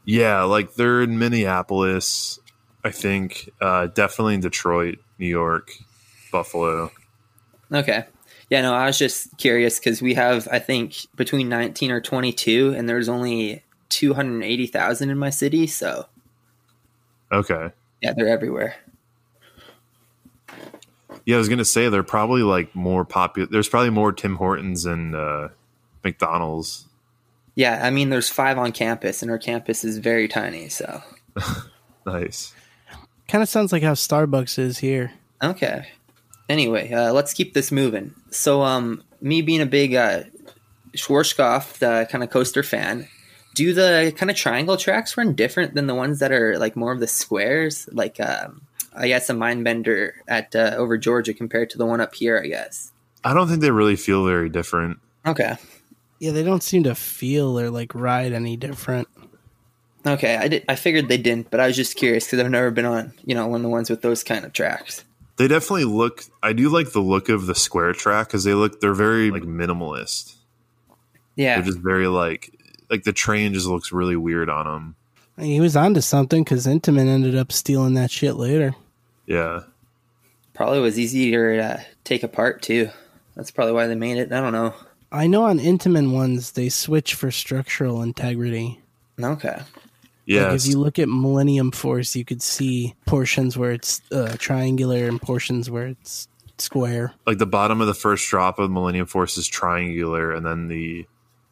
[0.05, 2.39] Yeah, like they're in Minneapolis,
[2.85, 5.71] I think, uh, definitely in Detroit, New York,
[6.33, 6.91] Buffalo.
[7.73, 8.05] Okay.
[8.51, 12.75] Yeah, no, I was just curious because we have, I think, between 19 or 22,
[12.77, 15.67] and there's only 280,000 in my city.
[15.67, 16.07] So,
[17.31, 17.71] Okay.
[18.03, 18.75] yeah, they're everywhere.
[21.25, 23.49] Yeah, I was gonna say they're probably like more popular.
[23.51, 25.49] There's probably more Tim Hortons and uh,
[26.03, 26.87] McDonald's.
[27.55, 30.69] Yeah, I mean, there's five on campus, and our campus is very tiny.
[30.69, 31.03] So,
[32.07, 32.55] Nice.
[33.33, 35.11] Kind of sounds like how Starbucks is here.
[35.43, 35.87] okay.
[36.51, 38.13] Anyway, uh, let's keep this moving.
[38.31, 40.25] So, um, me being a big uh,
[40.95, 43.09] Schwarzkopf uh, kind of coaster fan,
[43.55, 46.93] do the kind of triangle tracks run different than the ones that are like more
[46.93, 47.89] of the squares?
[47.91, 52.03] Like, um, I guess a mind bender at uh, over Georgia compared to the one
[52.03, 52.39] up here.
[52.39, 52.93] I guess.
[53.25, 54.99] I don't think they really feel very different.
[55.25, 55.57] Okay.
[56.19, 59.09] Yeah, they don't seem to feel or like ride any different.
[60.07, 60.65] Okay, I did.
[60.69, 63.35] I figured they didn't, but I was just curious because I've never been on, you
[63.35, 65.05] know, one of the ones with those kind of tracks.
[65.37, 66.25] They definitely look.
[66.43, 68.81] I do like the look of the square track because they look.
[68.81, 70.35] They're very like minimalist.
[71.37, 72.53] Yeah, They're just very like
[72.91, 74.97] like the train just looks really weird on them.
[75.39, 78.75] He was onto something because Intamin ended up stealing that shit later.
[79.27, 79.61] Yeah.
[80.53, 82.91] probably was easier to take apart too.
[83.35, 84.31] That's probably why they made it.
[84.31, 84.75] I don't know.
[85.11, 88.81] I know on Intamin ones they switch for structural integrity.
[89.21, 89.61] Okay.
[90.25, 90.49] Yeah.
[90.49, 95.07] Like if you look at Millennium Force, you could see portions where it's uh, triangular
[95.09, 97.13] and portions where it's square.
[97.27, 101.07] like the bottom of the first drop of Millennium Force is triangular, and then the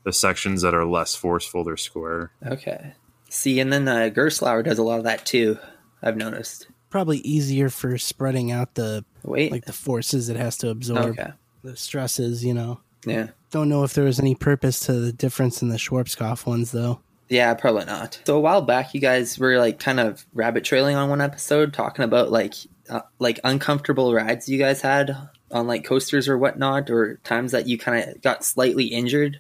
[0.05, 2.31] the sections that are less forceful they're square.
[2.47, 2.95] Okay.
[3.29, 5.59] See, and then uh, Gerstlauer does a lot of that too.
[6.03, 6.69] I've noticed.
[6.89, 9.53] Probably easier for spreading out the Wait.
[9.53, 11.33] like the forces it has to absorb, okay.
[11.63, 12.45] the stresses.
[12.45, 12.81] You know.
[13.07, 13.29] Yeah.
[13.51, 17.01] Don't know if there was any purpose to the difference in the Schwarzkopf ones though.
[17.31, 18.21] Yeah, probably not.
[18.27, 21.73] So a while back, you guys were like kind of rabbit trailing on one episode,
[21.73, 22.55] talking about like
[22.91, 25.17] uh, like uncomfortable rides you guys had
[25.53, 29.39] on like coasters or whatnot, or times that you kind of got slightly injured.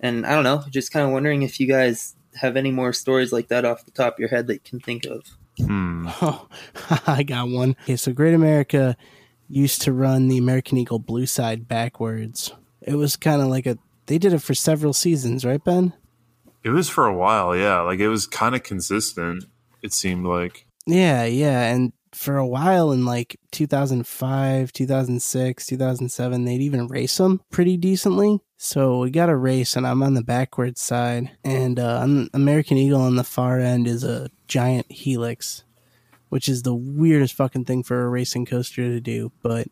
[0.00, 3.34] And I don't know, just kind of wondering if you guys have any more stories
[3.34, 5.22] like that off the top of your head that you can think of.
[5.58, 6.08] Hmm.
[6.22, 6.48] Oh,
[7.06, 7.76] I got one.
[7.82, 8.96] Okay, so Great America
[9.48, 12.52] used to run the American Eagle Blue Side backwards.
[12.80, 13.76] It was kind of like a.
[14.06, 15.92] They did it for several seasons, right, Ben?
[16.62, 17.80] It was for a while, yeah.
[17.80, 19.44] Like it was kind of consistent.
[19.82, 20.66] It seemed like.
[20.86, 21.62] Yeah, yeah.
[21.62, 28.40] And for a while in like 2005, 2006, 2007, they'd even race them pretty decently.
[28.56, 33.00] So we got a race, and I'm on the backwards side, and uh, American Eagle
[33.00, 35.64] on the far end is a giant helix,
[36.28, 39.68] which is the weirdest fucking thing for a racing coaster to do, but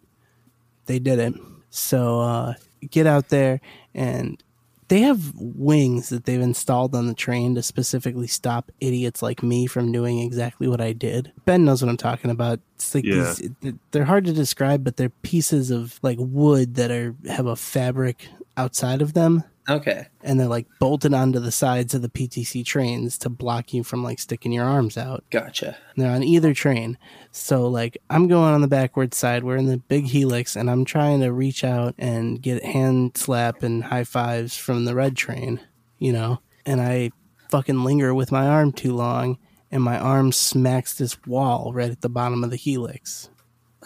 [0.87, 1.35] they did it.
[1.69, 2.55] So uh,
[2.89, 3.61] get out there,
[3.95, 4.43] and
[4.89, 9.67] they have wings that they've installed on the train to specifically stop idiots like me
[9.67, 11.33] from doing exactly what I did.
[11.45, 12.61] Ben knows what I'm talking about.
[12.77, 13.35] It's like Yeah.
[13.61, 17.57] these, they're hard to describe, but they're pieces of like wood that are have a
[17.57, 20.07] fabric outside of them, Okay.
[20.23, 24.03] and they're like bolted onto the sides of the PTC trains to block you from
[24.03, 25.25] like sticking your arms out.
[25.31, 25.77] Gotcha.
[25.97, 26.97] They're on either train.
[27.33, 29.45] So like I'm going on the backward side.
[29.45, 33.63] We're in the big helix and I'm trying to reach out and get hand slap
[33.63, 35.61] and high fives from the red train,
[35.99, 36.41] you know.
[36.65, 37.11] And I
[37.51, 39.39] fucking linger with my arm too long
[39.71, 43.29] and my arm smacks this wall right at the bottom of the helix.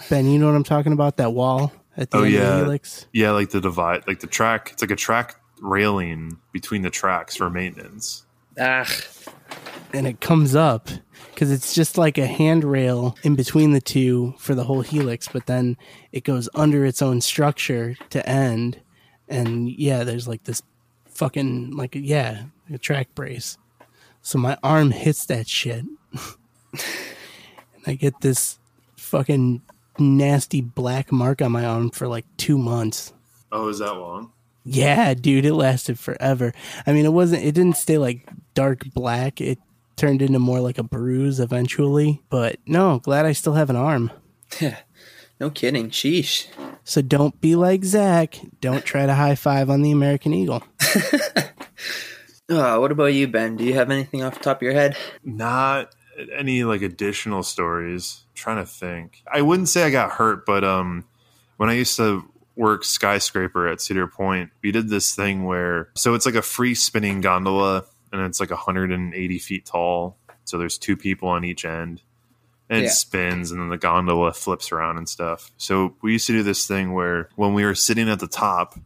[0.08, 1.16] Ben, you know what I'm talking about?
[1.16, 2.50] That wall at the Oh, end of yeah.
[2.50, 3.06] the helix?
[3.12, 4.70] Yeah, like the divide, like the track.
[4.72, 8.26] It's like a track railing between the tracks for maintenance.
[8.60, 8.86] Ah,
[9.94, 10.88] and it comes up
[11.30, 15.46] because it's just like a handrail in between the two for the whole helix, but
[15.46, 15.76] then
[16.12, 18.80] it goes under its own structure to end.
[19.28, 20.62] And yeah, there's like this
[21.06, 23.56] fucking, like, yeah, a track brace.
[24.20, 25.84] So my arm hits that shit.
[27.84, 28.58] And I get this
[28.96, 29.62] fucking
[29.98, 33.12] nasty black mark on my arm for like two months.
[33.50, 34.32] Oh, is that long?
[34.64, 36.52] Yeah, dude, it lasted forever.
[36.86, 39.40] I mean, it wasn't, it didn't stay like dark black.
[39.40, 39.58] It
[39.96, 42.22] turned into more like a bruise eventually.
[42.30, 44.10] But no, glad I still have an arm.
[44.60, 44.78] Yeah.
[45.40, 45.90] no kidding.
[45.90, 46.46] Sheesh.
[46.84, 48.40] So don't be like Zach.
[48.60, 50.62] Don't try to high five on the American Eagle.
[52.48, 53.56] Uh, what about you, Ben?
[53.56, 54.96] Do you have anything off the top of your head?
[55.24, 55.94] Not
[56.36, 58.24] any like additional stories.
[58.28, 59.22] I'm trying to think.
[59.32, 61.04] I wouldn't say I got hurt, but um,
[61.56, 62.24] when I used to
[62.56, 66.74] work skyscraper at Cedar Point, we did this thing where so it's like a free
[66.74, 70.16] spinning gondola, and it's like 180 feet tall.
[70.44, 72.02] So there's two people on each end,
[72.68, 75.52] and it spins, and then the gondola flips around and stuff.
[75.56, 78.78] So we used to do this thing where when we were sitting at the top,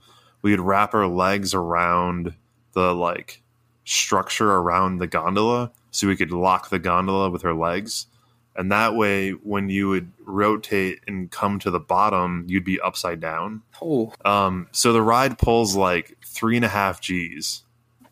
[0.42, 2.34] we would wrap our legs around
[2.72, 3.42] the like
[3.84, 8.06] structure around the gondola so we could lock the gondola with our legs.
[8.56, 13.20] And that way, when you would rotate and come to the bottom, you'd be upside
[13.20, 13.62] down.
[13.82, 17.62] Oh, Um, so the ride pulls like three and a half G's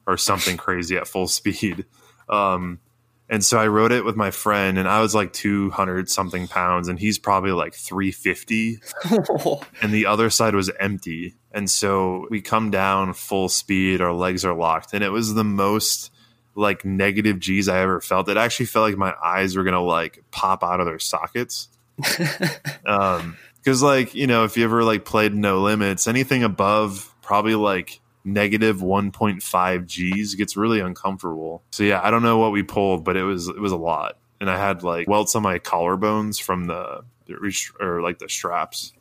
[0.07, 1.87] or something crazy at full speed.
[2.29, 2.81] Um,
[3.29, 6.89] and so I rode it with my friend, and I was like 200 something pounds,
[6.89, 8.81] and he's probably like 350
[9.83, 11.35] and the other side was empty.
[11.51, 15.43] And so we come down full speed, our legs are locked, and it was the
[15.45, 16.11] most
[16.55, 18.29] like negative G's I ever felt.
[18.29, 21.69] It actually felt like my eyes were gonna like pop out of their sockets.
[22.87, 27.55] um, because like you know, if you ever like played No Limits, anything above probably
[27.55, 31.63] like negative 1.5 G's gets really uncomfortable.
[31.71, 34.19] So yeah, I don't know what we pulled, but it was it was a lot,
[34.41, 38.93] and I had like welts on my collarbones from the, the or like the straps.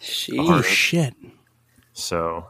[0.00, 0.64] sheesh.
[0.64, 1.14] shit.
[1.92, 2.46] So,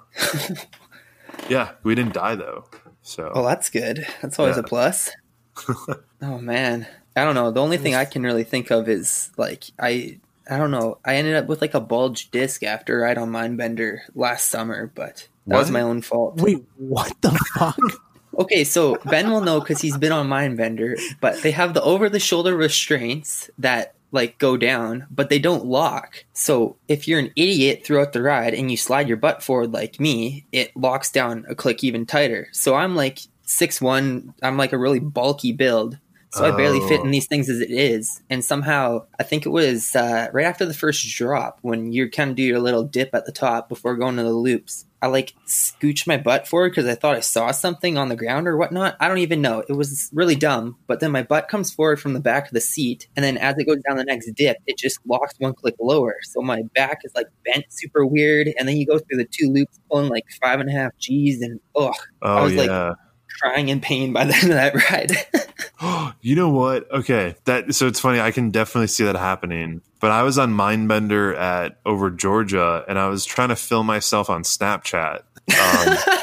[1.48, 2.66] yeah, we didn't die though.
[3.08, 4.06] So, Well, that's good.
[4.20, 4.60] That's always Yeah.
[4.60, 5.10] a plus.
[6.22, 7.50] oh man, I don't know.
[7.50, 10.18] The only thing I can really think of is like I
[10.50, 10.98] I don't know.
[11.04, 14.92] I ended up with like a bulge disc after a ride on Mindbender last summer,
[14.94, 16.40] but that was my own fault.
[16.40, 17.78] Wait, what the fuck?
[18.38, 22.08] Okay, so Ben will know because he's been on Mindbender, but they have the over
[22.08, 26.24] the shoulder restraints that like go down, but they don't lock.
[26.32, 30.00] So if you're an idiot throughout the ride and you slide your butt forward like
[30.00, 32.48] me, it locks down a click even tighter.
[32.52, 35.98] So I'm like six one, I'm like a really bulky build.
[36.30, 37.04] So I barely fit Oh.
[37.04, 38.20] in these things as it is.
[38.28, 42.30] And somehow, I think it was uh, right after the first drop when you kind
[42.30, 44.84] of do your little dip at the top before going to the loops.
[45.00, 48.48] I like scooched my butt forward because I thought I saw something on the ground
[48.48, 48.96] or whatnot.
[48.98, 49.62] I don't even know.
[49.68, 50.76] It was really dumb.
[50.88, 53.06] But then my butt comes forward from the back of the seat.
[53.16, 56.16] And then as it goes down the next dip, it just locks one click lower.
[56.24, 58.48] So my back is like bent super weird.
[58.58, 61.40] And then you go through the two loops pulling like five and a half G's.
[61.42, 62.94] And ugh, oh I was like- yeah.
[63.40, 64.74] Crying in pain by the end of that
[65.80, 66.12] ride.
[66.20, 66.90] you know what?
[66.90, 68.20] Okay, that so it's funny.
[68.20, 69.80] I can definitely see that happening.
[70.00, 74.30] But I was on Mindbender at over Georgia, and I was trying to film myself
[74.30, 75.22] on Snapchat.
[75.50, 76.22] Um,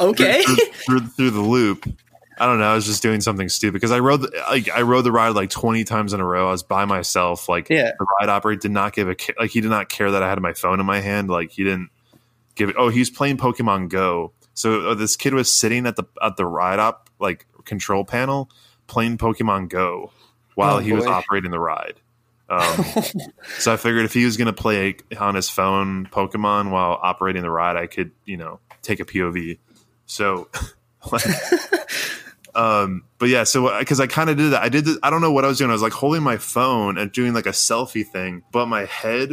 [0.00, 0.42] okay.
[0.44, 1.88] through, through, through the loop.
[2.40, 2.70] I don't know.
[2.70, 5.30] I was just doing something stupid because I rode the, like I rode the ride
[5.30, 6.48] like twenty times in a row.
[6.48, 7.48] I was by myself.
[7.48, 7.90] Like Yeah.
[7.98, 10.40] the ride operator did not give a like he did not care that I had
[10.40, 11.28] my phone in my hand.
[11.28, 11.90] Like he didn't
[12.54, 12.76] give it.
[12.78, 14.32] Oh, he's playing Pokemon Go.
[14.58, 18.50] So uh, this kid was sitting at the at the ride up like control panel
[18.88, 20.10] playing Pokemon Go
[20.56, 21.94] while Oh, he was operating the ride.
[22.48, 22.84] Um,
[23.58, 27.42] so I figured if he was going to play on his phone Pokemon while operating
[27.42, 29.58] the ride, I could, you know, take a POV.
[30.06, 30.48] So,
[31.12, 31.24] like,
[32.56, 34.86] um, but yeah, so because I kind of did that, I did.
[34.86, 35.70] The, I don't know what I was doing.
[35.70, 39.30] I was like holding my phone and doing like a selfie thing, but my head,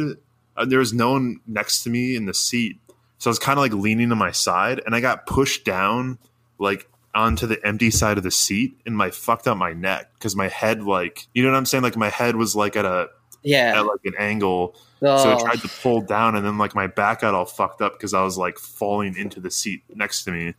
[0.56, 2.78] uh, there was no one next to me in the seat,
[3.18, 6.18] so I was kind of like leaning to my side, and I got pushed down
[6.58, 10.36] like onto the empty side of the seat and my fucked up my neck because
[10.36, 13.08] my head like you know what I'm saying like my head was like at a
[13.42, 13.72] Yeah.
[13.74, 16.86] at like an angle so Oh, I tried to pull down and then like my
[16.86, 20.30] back got all fucked up because I was like falling into the seat next to
[20.30, 20.54] me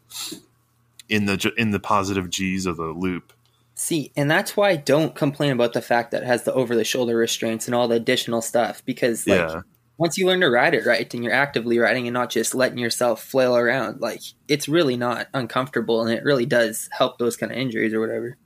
[1.09, 3.33] in the in the positive G's of the loop.
[3.75, 6.75] See, and that's why I don't complain about the fact that it has the over
[6.75, 9.61] the shoulder restraints and all the additional stuff because like yeah.
[9.97, 12.77] Once you learn to ride it right and you're actively riding and not just letting
[12.77, 17.51] yourself flail around, like it's really not uncomfortable and it really does help those kind
[17.51, 18.37] of injuries or whatever.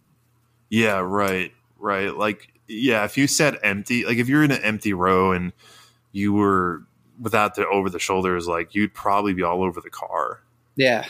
[0.69, 1.51] Yeah, right.
[1.77, 2.15] Right.
[2.15, 5.51] Like yeah, if you said empty, like if you're in an empty row and
[6.11, 6.83] you were
[7.19, 10.41] without the over the shoulders like you'd probably be all over the car.
[10.75, 11.05] Yeah.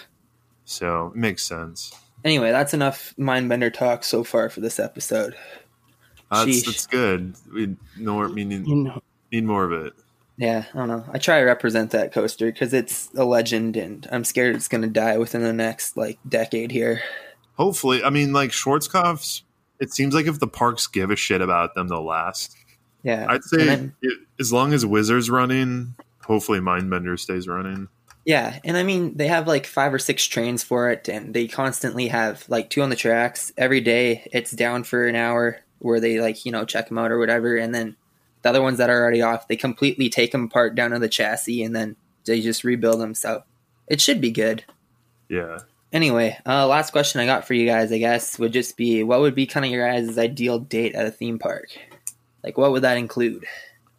[0.66, 1.92] So, it makes sense.
[2.24, 5.36] Anyway, that's enough mindbender talk so far for this episode.
[6.32, 6.66] That's, Sheesh.
[6.66, 7.36] that's good.
[7.54, 9.94] We know we need, You know, need more of it.
[10.42, 11.06] Yeah, I don't know.
[11.14, 14.82] I try to represent that coaster because it's a legend, and I'm scared it's going
[14.82, 17.04] to die within the next like decade here.
[17.58, 19.44] Hopefully, I mean, like Schwarzkopf's
[19.80, 22.58] it seems like if the parks give a shit about them, they'll last.
[23.04, 25.94] Yeah, I'd say then- it, as long as Wizards running,
[26.26, 27.88] hopefully Mindbender stays running.
[28.26, 31.48] Yeah, and I mean they have like five or six trains for it, and they
[31.48, 34.28] constantly have like two on the tracks every day.
[34.34, 37.56] It's down for an hour where they like you know check them out or whatever,
[37.58, 37.96] and then
[38.42, 41.10] the other ones that are already off, they completely take them apart down to the
[41.10, 43.14] chassis, and then they just rebuild them.
[43.14, 43.44] So
[43.88, 44.64] it should be good.
[45.30, 45.60] Yeah.
[45.94, 49.20] Anyway, uh, last question I got for you guys, I guess, would just be what
[49.20, 51.70] would be kind of your guys' ideal date at a theme park?
[52.44, 53.46] Like, what would that include?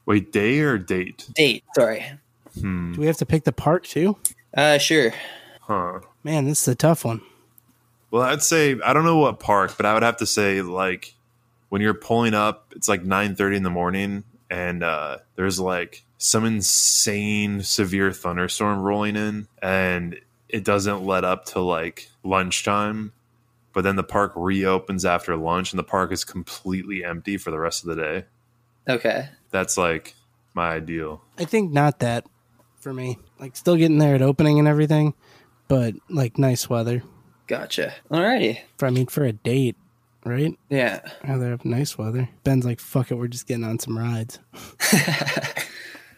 [0.07, 1.27] Wait, day or date?
[1.35, 2.05] Date, sorry.
[2.61, 2.93] Hmm.
[2.93, 4.17] Do we have to pick the park too?
[4.55, 5.13] Uh, sure.
[5.61, 6.01] Huh.
[6.25, 7.21] Man, this is a tough one.
[8.11, 11.15] Well, I'd say I don't know what park, but I would have to say like
[11.69, 16.05] when you're pulling up, it's like nine thirty in the morning, and uh, there's like
[16.19, 23.13] some insane severe thunderstorm rolling in, and it doesn't let up till like lunchtime.
[23.73, 27.59] But then the park reopens after lunch, and the park is completely empty for the
[27.59, 28.25] rest of the day.
[28.87, 29.31] Okay.
[29.51, 30.15] That's like
[30.53, 31.23] my ideal.
[31.39, 32.27] I think not that
[32.79, 33.19] for me.
[33.41, 35.15] Like still getting there at opening and everything,
[35.67, 37.03] but like nice weather.
[37.47, 37.95] Gotcha.
[38.11, 38.61] Alrighty.
[38.77, 39.77] For I mean for a date,
[40.25, 40.59] right?
[40.69, 41.01] Yeah.
[41.27, 42.29] Rather have nice weather.
[42.45, 44.39] Ben's like, fuck it, we're just getting on some rides.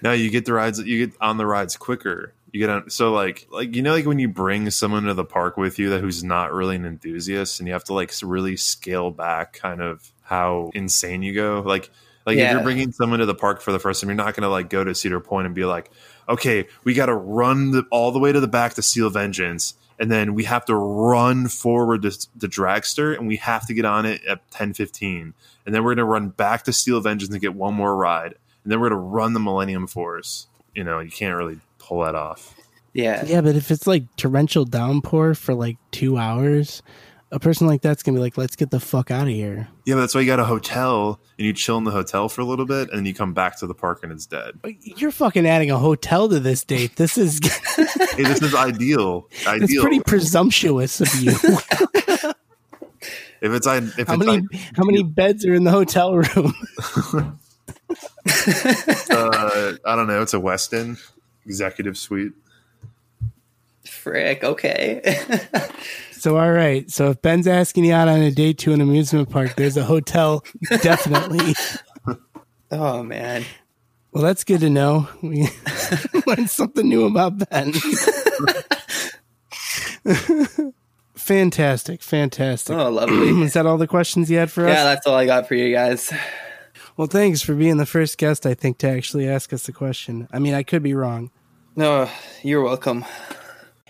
[0.04, 0.78] No, you get the rides.
[0.78, 2.34] You get on the rides quicker.
[2.52, 2.90] You get on.
[2.90, 5.88] So like, like you know, like when you bring someone to the park with you
[5.90, 9.80] that who's not really an enthusiast, and you have to like really scale back, kind
[9.80, 11.62] of how insane you go.
[11.64, 11.90] Like,
[12.26, 14.42] like if you're bringing someone to the park for the first time, you're not going
[14.42, 15.90] to like go to Cedar Point and be like,
[16.28, 19.72] okay, we got to run the, all the way to the back to Steel Vengeance.
[19.98, 23.84] And then we have to run forward to the dragster, and we have to get
[23.84, 25.34] on it at ten fifteen.
[25.64, 28.34] And then we're going to run back to Steel Vengeance and get one more ride
[28.64, 30.48] and then we're gonna run the Millennium Force.
[30.74, 32.56] You know, you can't really pull that off.
[32.92, 33.24] Yeah.
[33.24, 36.82] Yeah, but if it's like torrential downpour for like two hours,
[37.34, 39.68] a person like that's gonna be like, let's get the fuck out of here.
[39.84, 42.40] Yeah, but that's why you got a hotel and you chill in the hotel for
[42.40, 44.58] a little bit, and then you come back to the park and it's dead.
[44.82, 46.96] You're fucking adding a hotel to this date.
[46.96, 47.40] This is
[47.76, 49.28] Hey, this is ideal.
[49.46, 51.32] it's pretty presumptuous of you.
[51.32, 52.34] if
[53.42, 56.54] it's I, if how it's many how many beds are in the hotel room?
[59.10, 61.00] uh, I don't know, it's a Westin
[61.44, 62.32] executive suite.
[63.84, 64.44] Frick.
[64.44, 65.02] Okay.
[66.24, 66.90] So all right.
[66.90, 69.84] So if Ben's asking you out on a date to an amusement park, there's a
[69.84, 70.42] hotel
[70.80, 71.54] definitely.
[72.70, 73.44] oh man.
[74.10, 75.06] Well, that's good to know.
[75.20, 75.48] We
[76.26, 77.74] learned something new about Ben.
[81.14, 82.74] fantastic, fantastic.
[82.74, 83.28] Oh, lovely.
[83.44, 84.74] Is that all the questions you had for us?
[84.74, 86.10] yeah, that's all I got for you guys.
[86.96, 90.26] Well, thanks for being the first guest, I think, to actually ask us a question.
[90.32, 91.30] I mean, I could be wrong.
[91.76, 92.08] No,
[92.42, 93.04] you're welcome.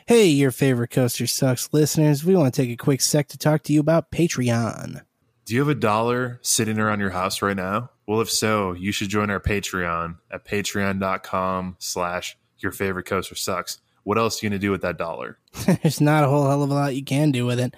[0.07, 2.27] Hey, your favorite coaster sucks listeners.
[2.27, 5.01] We want to take a quick sec to talk to you about Patreon.
[5.47, 7.89] Do you have a dollar sitting around your house right now?
[8.07, 13.81] Well, if so, you should join our Patreon at patreon.com slash your favorite coaster sucks.
[14.03, 15.39] What else are you going to do with that dollar?
[15.83, 17.75] There's not a whole hell of a lot you can do with it.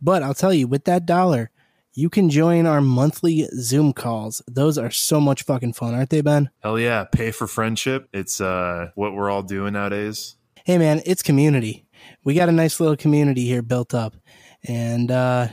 [0.00, 1.50] But I'll tell you, with that dollar,
[1.92, 4.40] you can join our monthly Zoom calls.
[4.48, 6.48] Those are so much fucking fun, aren't they, Ben?
[6.60, 8.08] Hell yeah, pay for friendship.
[8.14, 10.35] It's uh, what we're all doing nowadays.
[10.66, 11.86] Hey, man, it's community.
[12.24, 14.16] We got a nice little community here built up.
[14.64, 15.46] And uh,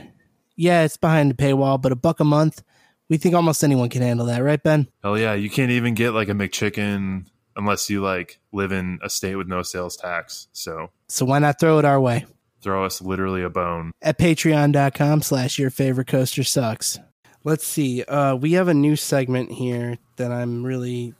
[0.56, 2.64] yeah, it's behind the paywall, but a buck a month,
[3.08, 4.88] we think almost anyone can handle that, right, Ben?
[5.04, 9.08] Hell yeah, you can't even get like a McChicken unless you like live in a
[9.08, 10.48] state with no sales tax.
[10.52, 12.26] So So why not throw it our way?
[12.60, 13.92] throw us literally a bone.
[14.02, 16.98] at patreon.com slash your favorite coaster sucks
[17.44, 21.12] let's see uh, we have a new segment here that i'm really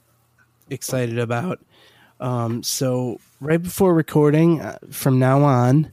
[0.71, 1.59] excited about
[2.19, 5.91] um, so right before recording uh, from now on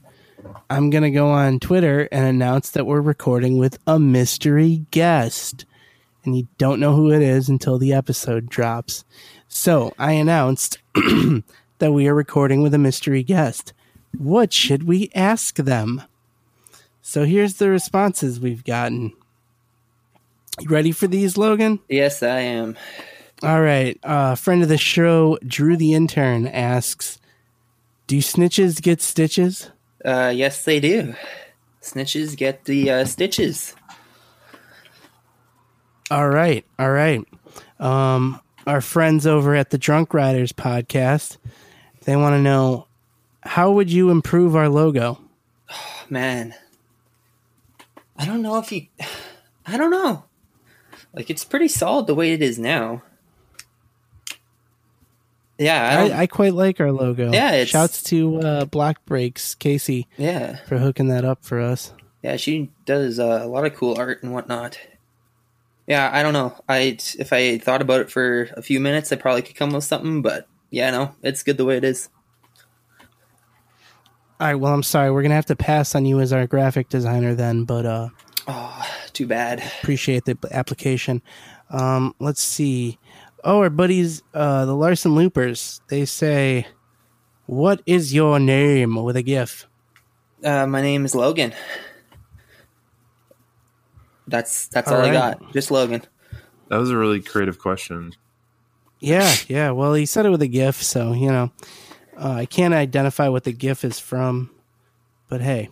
[0.69, 5.65] i'm to go on twitter and announce that we're recording with a mystery guest
[6.25, 9.05] and you don't know who it is until the episode drops
[9.47, 10.79] so i announced
[11.79, 13.73] that we are recording with a mystery guest
[14.17, 16.01] what should we ask them
[17.05, 19.11] so here's the responses we've gotten.
[20.61, 21.79] You ready for these, Logan?
[21.89, 22.77] Yes, I am.
[23.43, 23.99] All right.
[24.03, 27.19] Uh, friend of the show, Drew the intern, asks
[28.07, 29.69] Do snitches get stitches?
[30.05, 31.13] Uh, yes, they do.
[31.81, 33.75] Snitches get the uh, stitches.
[36.09, 36.65] All right.
[36.79, 37.21] All right.
[37.79, 41.35] Um, our friends over at the Drunk Riders podcast,
[42.05, 42.87] they want to know
[43.41, 45.19] how would you improve our logo?
[46.09, 46.53] Man,
[48.15, 48.87] I don't know if you.
[49.65, 50.23] I don't know.
[51.13, 53.01] Like it's pretty solid the way it is now.
[55.63, 57.31] Yeah, I I, I quite like our logo.
[57.31, 60.57] Yeah, it's- Shouts to uh, Black Breaks, Casey, yeah.
[60.65, 61.93] for hooking that up for us.
[62.21, 64.79] Yeah, she does uh, a lot of cool art and whatnot.
[65.87, 66.55] Yeah, I don't know.
[66.69, 69.75] I if I thought about it for a few minutes, I probably could come up
[69.75, 70.21] with something.
[70.21, 72.07] But yeah, no, it's good the way it is.
[74.39, 74.55] All right.
[74.55, 75.11] Well, I'm sorry.
[75.11, 78.09] We're gonna have to pass on you as our graphic designer then, but uh,
[78.47, 79.63] Oh, too bad.
[79.81, 81.21] appreciate the application.
[81.69, 82.97] Um, let's see.
[83.43, 85.81] Oh, our buddies, uh, the Larson Loopers.
[85.89, 86.67] They say,
[87.45, 89.67] "What is your name?" with a GIF.
[90.43, 91.53] Uh, my name is Logan.
[94.27, 95.53] That's that's All all, I got.
[95.53, 96.03] Just Logan.
[96.69, 98.13] That was a really creative question.
[98.99, 99.71] Yeah, yeah.
[99.71, 101.51] Well, he said it with a GIF, so you know,
[102.17, 104.49] uh, I can't identify what the GIF is from,
[105.27, 105.69] but hey.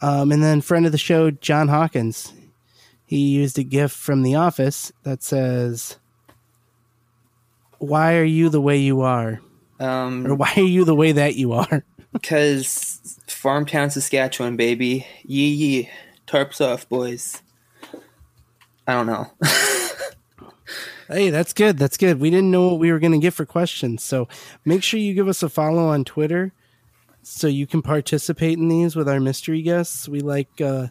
[0.00, 2.32] Um, and then friend of the show, John Hawkins,
[3.04, 5.96] he used a GIF from The Office that says,
[7.78, 9.40] "Why are you the way you are?"
[9.80, 15.06] Um, or "Why are you the way that you are?" because Farmtown, Saskatchewan, baby.
[15.24, 15.90] Yee yee.
[16.26, 17.42] Tarps off, boys.
[18.86, 19.30] I don't know.
[21.08, 21.78] Hey, that's good.
[21.78, 22.18] That's good.
[22.18, 24.02] We didn't know what we were going to get for questions.
[24.02, 24.26] So
[24.64, 26.52] make sure you give us a follow on Twitter
[27.22, 30.08] so you can participate in these with our mystery guests.
[30.08, 30.88] We like uh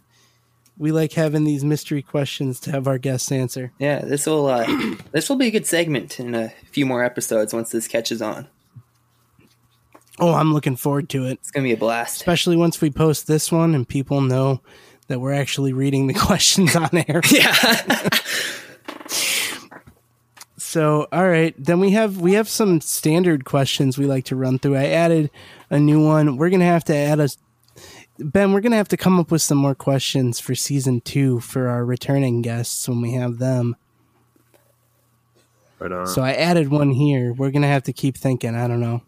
[0.78, 3.72] we like having these mystery questions to have our guests answer.
[3.80, 4.66] yeah, this will uh,
[5.12, 8.48] this will be a good segment in a few more episodes once this catches on.
[10.20, 11.34] Oh, I'm looking forward to it.
[11.34, 12.18] It's gonna be a blast.
[12.18, 14.62] Especially once we post this one and people know
[15.08, 17.22] that we're actually reading the questions on air.
[17.32, 18.10] Yeah.
[20.58, 24.60] So, all right, then we have we have some standard questions we like to run
[24.60, 24.76] through.
[24.76, 25.30] I added
[25.70, 26.36] a new one.
[26.36, 27.30] We're gonna have to add a
[28.20, 28.54] Ben.
[28.54, 31.86] We're gonna have to come up with some more questions for season two for our
[31.86, 33.76] returning guests when we have them.
[35.80, 36.08] Right on.
[36.08, 37.34] So I added one here.
[37.34, 38.56] We're gonna have to keep thinking.
[38.56, 39.02] I don't know,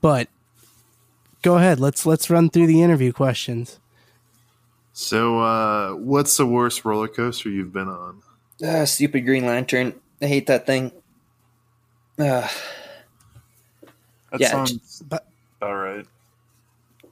[0.00, 0.28] but
[1.42, 1.78] go ahead.
[1.80, 3.78] Let's let's run through the interview questions.
[4.94, 8.22] So, uh, what's the worst roller coaster you've been on?
[8.64, 9.92] Ah, stupid Green Lantern.
[10.22, 10.90] I hate that thing.
[12.18, 12.48] Uh,
[14.32, 15.26] That Yeah, sounds But
[15.66, 16.06] all right.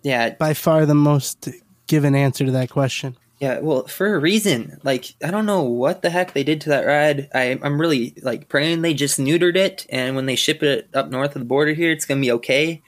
[0.02, 1.48] yeah, by far the most
[1.86, 3.16] given answer to that question.
[3.40, 4.78] Yeah, well, for a reason.
[4.84, 7.28] Like, I don't know what the heck they did to that ride.
[7.34, 11.10] I, I'm really like praying they just neutered it, and when they ship it up
[11.10, 12.82] north of the border here, it's gonna be okay.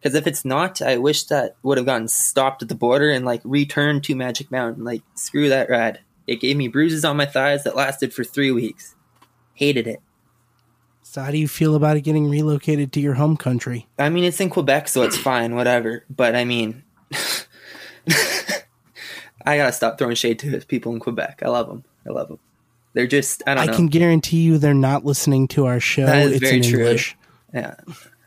[0.00, 3.26] Because if it's not, I wish that would have gotten stopped at the border and
[3.26, 4.82] like returned to Magic Mountain.
[4.82, 6.00] Like, screw that ride.
[6.26, 8.94] It gave me bruises on my thighs that lasted for three weeks.
[9.52, 10.00] Hated it.
[11.10, 13.88] So how do you feel about it getting relocated to your home country?
[13.98, 16.04] I mean, it's in Quebec, so it's fine, whatever.
[16.08, 16.84] But I mean,
[19.44, 21.42] I gotta stop throwing shade to people in Quebec.
[21.44, 21.82] I love them.
[22.06, 22.38] I love them.
[22.92, 23.74] They're just, I don't I know.
[23.74, 26.06] can guarantee you they're not listening to our show.
[26.06, 26.78] That is it's very in true.
[26.78, 27.16] English.
[27.52, 27.74] Yeah.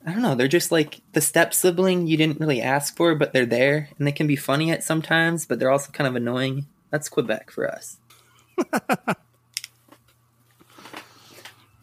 [0.05, 0.35] I don't know.
[0.35, 4.05] They're just like the step sibling you didn't really ask for, but they're there, and
[4.05, 6.65] they can be funny at sometimes, but they're also kind of annoying.
[6.89, 7.95] That's Quebec for us.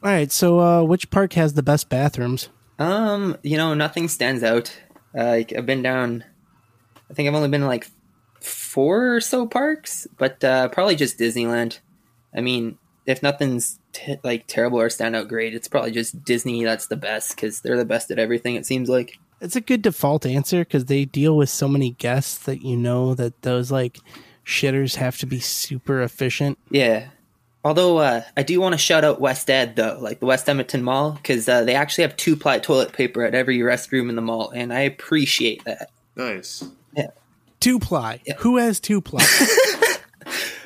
[0.03, 2.49] All right, so uh, which park has the best bathrooms?
[2.79, 4.75] Um, you know, nothing stands out.
[5.17, 6.25] Uh, like I've been down.
[7.11, 7.87] I think I've only been to like
[8.41, 11.81] four or so parks, but uh, probably just Disneyland.
[12.35, 16.65] I mean, if nothing's t- like terrible or stand out great, it's probably just Disney
[16.65, 18.55] that's the best because they're the best at everything.
[18.55, 19.19] It seems like.
[19.41, 23.15] It's a good default answer because they deal with so many guests that you know
[23.15, 23.99] that those like
[24.45, 26.59] shitters have to be super efficient.
[26.71, 27.09] Yeah.
[27.63, 30.83] Although uh, I do want to shout out West Ed though, like the West Edmonton
[30.83, 34.23] Mall, because uh, they actually have two ply toilet paper at every restroom in the
[34.23, 35.91] mall, and I appreciate that.
[36.17, 36.65] Nice.
[36.97, 37.09] Yeah.
[37.61, 38.23] Two ply.
[38.39, 39.27] Who has two ply?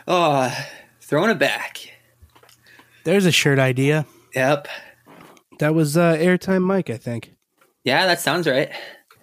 [0.06, 0.56] Oh,
[1.00, 1.80] throwing it back.
[3.02, 4.06] There's a shirt idea.
[4.34, 4.68] Yep.
[5.58, 7.34] That was uh, airtime Mike, I think.
[7.84, 8.70] Yeah, that sounds right.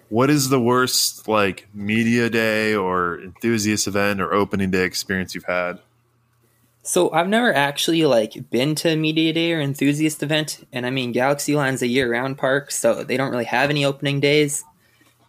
[0.08, 5.44] What is the worst like media day or enthusiast event or opening day experience you've
[5.44, 5.78] had?
[6.82, 10.90] So I've never actually like been to a media day or enthusiast event, and I
[10.90, 14.64] mean Galaxyland's a year-round park, so they don't really have any opening days.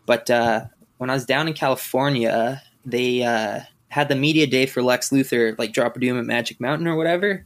[0.07, 0.65] But uh,
[0.97, 5.57] when I was down in California, they uh, had the media day for Lex Luthor,
[5.59, 7.45] like Drop of Doom at Magic Mountain or whatever.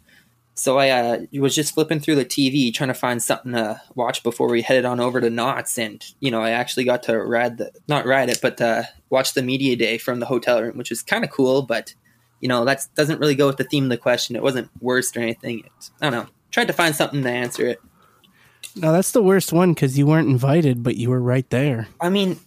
[0.54, 4.24] So I uh, was just flipping through the TV trying to find something to watch
[4.24, 7.58] before we headed on over to Knott's, and you know I actually got to ride
[7.58, 10.92] the not ride it, but uh, watch the media day from the hotel room, which
[10.92, 11.94] was kind of cool, but
[12.40, 14.36] you know that doesn't really go with the theme of the question.
[14.36, 15.60] It wasn't worst or anything.
[15.60, 16.32] It, I don't know.
[16.52, 17.82] Tried to find something to answer it.
[18.76, 21.88] No, that's the worst one because you weren't invited, but you were right there.
[22.00, 22.40] I mean,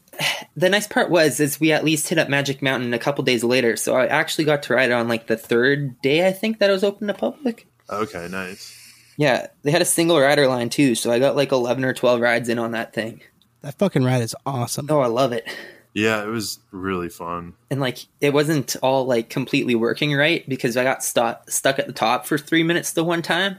[0.57, 3.43] the nice part was is we at least hit up Magic Mountain a couple days
[3.43, 6.27] later, so I actually got to ride it on like the third day.
[6.27, 7.67] I think that it was open to public.
[7.89, 8.77] Okay, nice.
[9.17, 12.21] Yeah, they had a single rider line too, so I got like eleven or twelve
[12.21, 13.21] rides in on that thing.
[13.63, 14.87] That fucking ride is awesome.
[14.89, 15.47] Oh, I love it.
[15.95, 17.55] Yeah, it was really fun.
[17.71, 21.87] and like it wasn't all like completely working right because I got stuck stuck at
[21.87, 23.57] the top for three minutes the one time,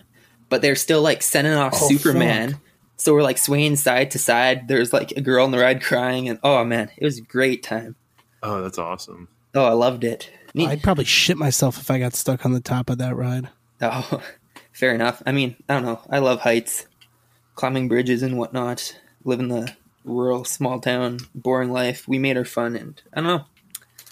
[0.49, 2.51] but they're still like sending off Oh, Superman.
[2.53, 2.61] fuck.
[2.97, 4.67] So we're like swaying side to side.
[4.67, 7.63] There's like a girl on the ride crying, and oh man, it was a great
[7.63, 7.95] time.
[8.43, 9.27] Oh, that's awesome.
[9.53, 10.29] Oh, I loved it.
[10.53, 10.67] Neat.
[10.69, 13.49] I'd probably shit myself if I got stuck on the top of that ride.
[13.81, 14.21] Oh,
[14.71, 15.21] fair enough.
[15.25, 15.99] I mean, I don't know.
[16.09, 16.85] I love heights,
[17.55, 18.97] climbing bridges and whatnot.
[19.25, 22.07] Live in the rural, small town, boring life.
[22.07, 23.45] We made her fun, and I don't know.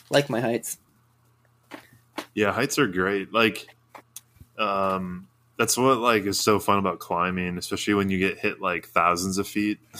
[0.09, 0.77] Like my heights.
[2.33, 3.33] Yeah, heights are great.
[3.33, 3.67] Like,
[4.57, 5.27] um,
[5.57, 9.37] that's what like is so fun about climbing, especially when you get hit like thousands
[9.37, 9.79] of feet,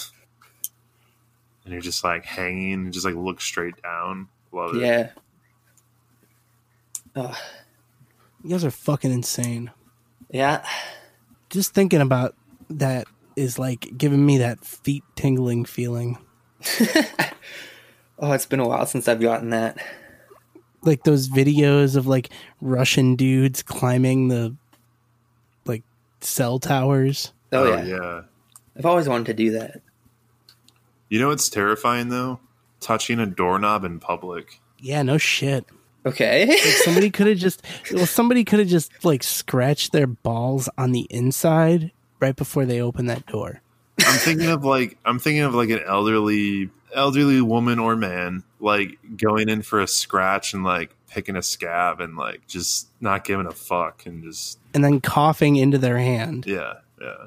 [1.63, 4.27] and you're just like hanging and just like look straight down.
[4.51, 4.81] Love it.
[4.81, 5.11] Yeah.
[7.15, 9.71] You guys are fucking insane.
[10.31, 10.65] yeah.
[11.49, 12.35] Just thinking about
[12.69, 16.17] that is like giving me that feet tingling feeling.
[18.21, 19.77] Oh, it's been a while since I've gotten that.
[20.82, 24.55] Like those videos of like Russian dudes climbing the
[25.65, 25.84] like
[26.19, 27.32] cell towers.
[27.53, 27.84] Oh, Oh, yeah.
[27.86, 28.21] yeah.
[28.77, 29.82] I've always wanted to do that.
[31.07, 32.41] You know what's terrifying though?
[32.82, 34.59] Touching a doorknob in public.
[34.80, 35.65] Yeah, no shit.
[36.05, 36.45] Okay.
[36.45, 37.63] Like somebody could have just
[37.93, 42.82] well somebody could have just like scratched their balls on the inside right before they
[42.82, 43.61] open that door.
[43.99, 48.97] I'm thinking of like I'm thinking of like an elderly elderly woman or man like
[49.15, 53.45] going in for a scratch and like picking a scab and like just not giving
[53.45, 57.26] a fuck and just And then coughing into their hand yeah yeah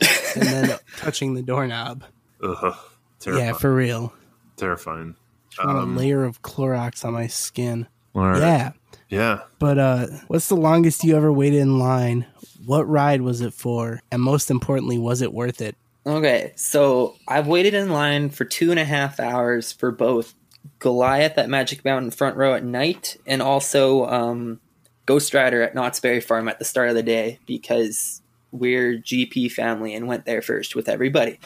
[0.00, 2.04] and then touching the doorknob.
[2.42, 2.74] Ugh,
[3.20, 3.46] terrifying.
[3.46, 4.12] Yeah, for real.
[4.56, 5.14] terrifying.
[5.58, 7.86] Um, a layer of Clorox on my skin.
[8.14, 8.38] right.
[8.38, 8.72] Yeah.
[9.12, 9.42] Yeah.
[9.58, 12.26] But uh what's the longest you ever waited in line?
[12.64, 14.00] What ride was it for?
[14.10, 15.76] And most importantly, was it worth it?
[16.06, 20.34] Okay, so I've waited in line for two and a half hours for both
[20.78, 24.60] Goliath at Magic Mountain front row at night and also um,
[25.06, 29.52] Ghost Rider at Knott's Berry Farm at the start of the day because we're GP
[29.52, 31.38] family and went there first with everybody.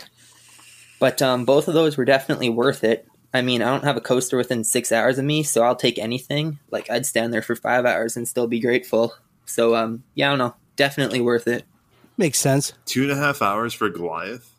[0.98, 3.06] But um, both of those were definitely worth it.
[3.34, 5.98] I mean, I don't have a coaster within six hours of me, so I'll take
[5.98, 6.58] anything.
[6.70, 9.14] Like, I'd stand there for five hours and still be grateful.
[9.44, 10.54] So, um, yeah, I don't know.
[10.76, 11.64] Definitely worth it.
[12.16, 12.72] Makes sense.
[12.86, 14.52] Two and a half hours for Goliath.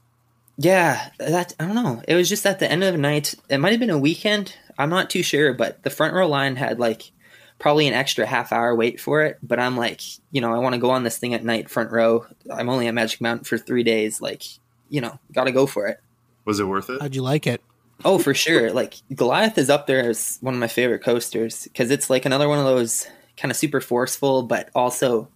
[0.57, 2.01] Yeah, that I don't know.
[2.07, 3.36] It was just at the end of the night.
[3.49, 4.55] It might have been a weekend.
[4.78, 7.11] I'm not too sure, but the front row line had like
[7.59, 9.38] probably an extra half hour wait for it.
[9.43, 10.01] But I'm like,
[10.32, 12.26] you know, I want to go on this thing at night, front row.
[12.51, 14.20] I'm only at Magic Mountain for three days.
[14.20, 14.43] Like,
[14.89, 15.99] you know, got to go for it.
[16.45, 17.01] Was it worth it?
[17.01, 17.61] How'd you like it?
[18.06, 18.72] Oh, for sure.
[18.72, 22.48] Like Goliath is up there as one of my favorite coasters because it's like another
[22.48, 25.30] one of those kind of super forceful, but also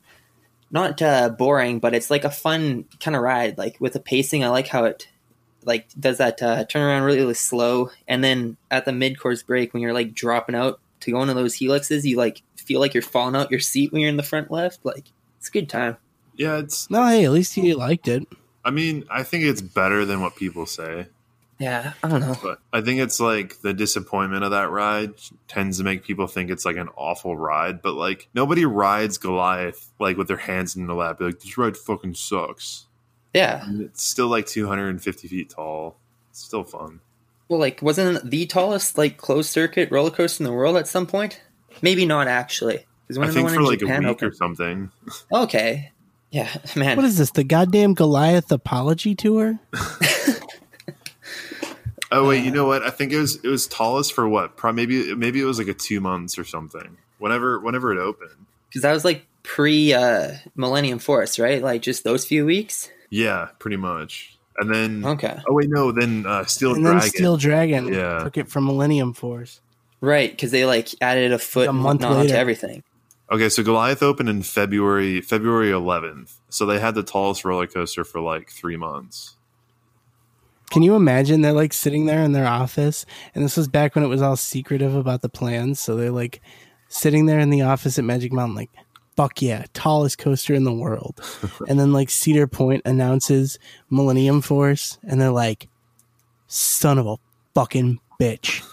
[0.69, 1.79] not uh, boring.
[1.79, 3.57] But it's like a fun kind of ride.
[3.57, 5.07] Like with the pacing, I like how it
[5.63, 9.73] like does that uh, turnaround really, really slow, and then at the mid course break
[9.73, 13.01] when you're like dropping out to go into those helixes, you like feel like you're
[13.01, 14.79] falling out your seat when you're in the front left.
[14.83, 15.97] Like it's a good time.
[16.35, 16.89] yeah, it's.
[16.89, 18.27] No, hey, at least you liked it.
[18.63, 21.07] I mean, I think it's better than what people say,
[21.61, 22.35] Yeah, I don't know.
[22.41, 25.13] but I think it's like the disappointment of that ride
[25.47, 27.83] tends to make people think it's like an awful ride.
[27.83, 31.19] But like nobody rides Goliath like with their hands in the lap.
[31.19, 32.87] Be like this ride fucking sucks.
[33.31, 33.63] Yeah.
[33.63, 35.97] And it's still like 250 feet tall.
[36.31, 36.99] It's still fun.
[37.47, 40.87] Well, like, wasn't it the tallest like closed circuit roller coaster in the world at
[40.87, 41.41] some point?
[41.83, 44.23] Maybe not actually, because I when the think one for in like Japan a week
[44.23, 44.91] or something.
[45.31, 45.91] Okay,
[46.31, 46.97] yeah, man.
[46.97, 47.31] What is this?
[47.31, 49.59] The goddamn Goliath apology tour?
[52.11, 52.83] Oh wait, you know what?
[52.83, 54.57] I think it was it was tallest for what?
[54.57, 56.97] Probably maybe maybe it was like a two months or something.
[57.19, 58.45] Whenever whenever it opened.
[58.69, 61.61] Because that was like pre uh, Millennium Force, right?
[61.61, 62.89] Like just those few weeks.
[63.09, 64.37] Yeah, pretty much.
[64.57, 66.99] And then Okay, oh wait, no, then uh, Steel and Dragon.
[67.01, 68.23] then Steel Dragon Yeah.
[68.23, 69.61] took it from Millennium Force.
[70.01, 70.29] right?
[70.31, 72.37] Because they like added a foot A month whatnot onto later.
[72.39, 72.83] everything.
[73.31, 76.33] Okay, so Goliath opened in February February 11th.
[76.49, 79.37] So they had the tallest roller coaster for like three months.
[80.71, 81.41] Can you imagine?
[81.41, 83.05] They're like sitting there in their office,
[83.35, 85.81] and this was back when it was all secretive about the plans.
[85.81, 86.41] So they're like
[86.87, 88.69] sitting there in the office at Magic Mountain, like,
[89.17, 91.19] fuck yeah, tallest coaster in the world.
[91.67, 93.59] and then like Cedar Point announces
[93.89, 95.67] Millennium Force, and they're like,
[96.47, 97.17] son of a
[97.53, 98.63] fucking bitch.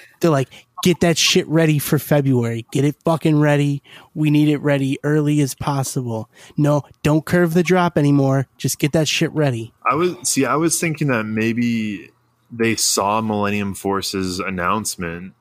[0.20, 0.48] they're like,
[0.84, 2.66] get that shit ready for February.
[2.70, 3.82] Get it fucking ready.
[4.12, 6.28] We need it ready early as possible.
[6.58, 8.48] No, don't curve the drop anymore.
[8.58, 9.72] Just get that shit ready.
[9.90, 12.10] I was see, I was thinking that maybe
[12.52, 15.32] they saw Millennium Force's announcement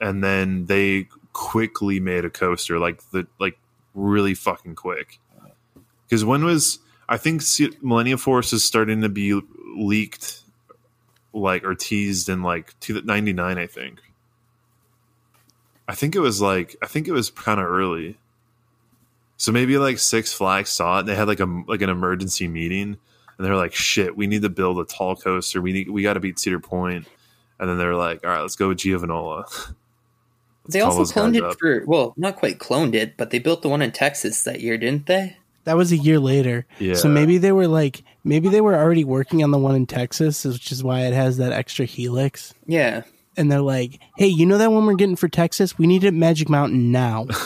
[0.00, 3.56] and then they quickly made a coaster like the like
[3.94, 5.20] really fucking quick.
[6.08, 7.42] Because when was I think
[7.82, 9.40] Millennium Force is starting to be
[9.76, 10.42] leaked
[11.32, 14.00] like or teased in like 99 I think.
[15.88, 18.18] I think it was like I think it was kind of early.
[19.38, 21.00] So maybe like Six Flags saw it.
[21.00, 22.98] And they had like a like an emergency meeting,
[23.38, 25.60] and they're like, "Shit, we need to build a tall coaster.
[25.62, 27.06] We need we got to beat Cedar Point."
[27.58, 29.46] And then they're like, "All right, let's go with Giovanola."
[30.70, 31.58] They also cloned it up.
[31.58, 34.76] for well, not quite cloned it, but they built the one in Texas that year,
[34.76, 35.38] didn't they?
[35.64, 36.66] That was a year later.
[36.78, 36.94] Yeah.
[36.94, 40.44] So maybe they were like, maybe they were already working on the one in Texas,
[40.44, 42.54] which is why it has that extra helix.
[42.66, 43.02] Yeah.
[43.38, 45.78] And they're like, hey, you know that one we're getting for Texas?
[45.78, 47.26] We need it at Magic Mountain now.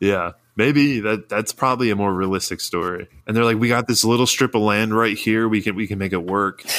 [0.00, 3.08] Yeah, maybe that that's probably a more realistic story.
[3.26, 5.48] And they're like, "We got this little strip of land right here.
[5.48, 6.62] We can we can make it work."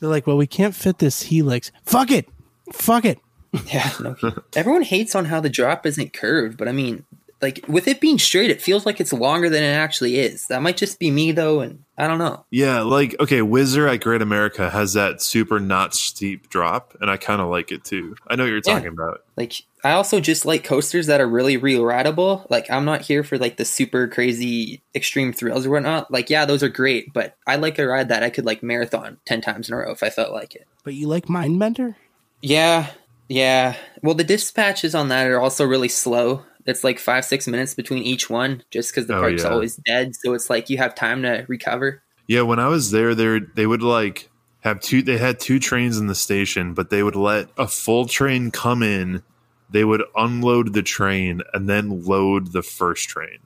[0.00, 1.70] they're like, well, we can't fit this helix.
[1.84, 2.28] Fuck it.
[2.72, 3.18] Fuck it.
[3.66, 3.90] Yeah.
[4.00, 4.16] No.
[4.54, 7.04] Everyone hates on how the drop isn't curved, but I mean,
[7.42, 10.46] like with it being straight, it feels like it's longer than it actually is.
[10.48, 12.44] That might just be me though, and I don't know.
[12.50, 17.16] Yeah, like okay, Whizzer at Great America has that super not steep drop, and I
[17.16, 18.14] kind of like it too.
[18.28, 18.74] I know what you're Yeah.
[18.74, 19.22] talking about.
[19.36, 22.46] Like I also just like coasters that are really real rideable.
[22.50, 26.10] Like I'm not here for like the super crazy extreme thrills or whatnot.
[26.10, 29.18] Like yeah, those are great, but I like a ride that I could like marathon
[29.24, 30.66] ten times in a row if I felt like it.
[30.84, 31.94] But you like Mindbender?
[32.42, 32.90] Yeah,
[33.28, 33.76] yeah.
[34.02, 36.44] Well, the dispatches on that are also really slow.
[36.70, 39.50] It's like five six minutes between each one, just because the Oh, park's yeah.
[39.50, 40.14] always dead.
[40.16, 42.02] So it's like you have time to recover.
[42.26, 45.02] Yeah, when I was there, they they would like have two.
[45.02, 48.82] They had two trains in the station, but they would let a full train come
[48.82, 49.22] in.
[49.70, 53.38] They would unload the train and then load the first train.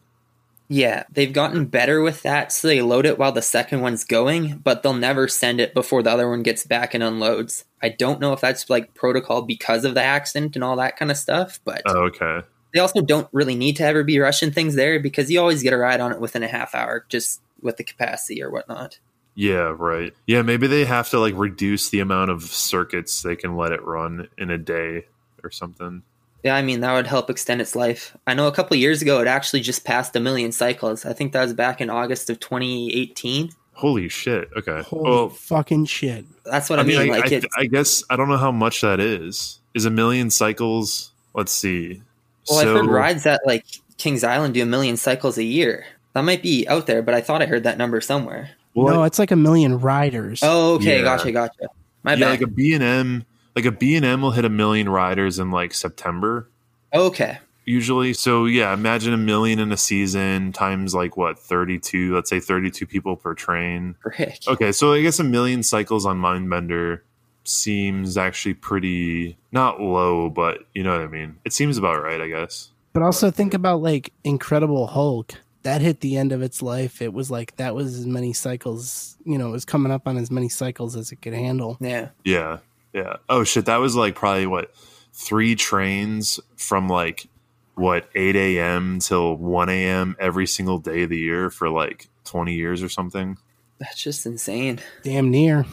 [0.69, 4.59] Yeah, they've gotten better with that, so they load it while the second one's going,
[4.65, 7.67] but they'll never send it before the other one gets back and unloads.
[7.83, 11.11] I don't know if that's like protocol because of the accident and all that kind
[11.11, 12.41] of stuff, but Oh, okay.
[12.75, 15.73] They also don't really need to ever be rushing things there because you always get
[15.73, 18.99] a ride on it within a half hour just with the capacity or whatnot.
[19.37, 20.13] Yeah, right.
[20.27, 23.83] Yeah, maybe they have to like reduce the amount of circuits they can let it
[23.85, 25.07] run in a day
[25.43, 26.03] or something.
[26.43, 28.17] Yeah, I mean that would help extend its life.
[28.27, 31.07] I know a couple years ago it actually just passed a million cycles.
[31.07, 33.51] I think that was back in August of 2018.
[33.73, 34.51] Holy shit.
[34.57, 34.83] Okay.
[34.83, 36.25] Holy well, fucking shit.
[36.45, 37.13] That's what I I, mean, mean.
[37.13, 39.61] I, like I, it, I guess I don't know how much that is.
[39.75, 41.13] Is a million cycles?
[41.35, 42.03] Let's see.
[42.49, 43.65] Well, so, I've heard rides at like
[43.99, 45.85] Kings Island do a million cycles a year.
[46.15, 48.51] That might be out there, but I thought I heard that number somewhere.
[48.75, 50.41] well, no, it's like a million riders.
[50.43, 51.03] Oh, okay, Yeah.
[51.05, 51.69] gotcha, gotcha.
[52.03, 52.31] My yeah, bad.
[52.31, 53.25] like a B and M,
[53.57, 56.49] like a B and M will hit a million riders in like September
[56.93, 58.13] okay, usually.
[58.13, 62.15] So yeah, imagine a million in a season times like what thirty two.
[62.15, 63.97] Let's say thirty two people per train.
[64.03, 64.39] frick.
[64.47, 67.01] Okay, so I guess a million cycles on Mindbender
[67.45, 71.37] seems actually pretty not low, but you know what I mean.
[71.45, 72.71] It seems about right, I guess.
[72.93, 75.35] But also think about like Incredible Hulk.
[75.63, 77.01] That hit the end of its life.
[77.01, 80.19] It was like that was as many cycles, you know, it was coming up on
[80.19, 81.79] as many cycles as it could handle.
[81.81, 82.59] Yeah, Yeah,
[82.93, 83.17] yeah.
[83.29, 84.75] Oh shit, that was like probably what
[85.15, 87.29] three trains from like
[87.77, 88.99] what eight a.m.
[89.01, 90.17] till one a.m.
[90.21, 93.39] every single day of the year for like twenty years or something.
[93.79, 94.81] that's just insane.
[95.03, 95.65] Damn near.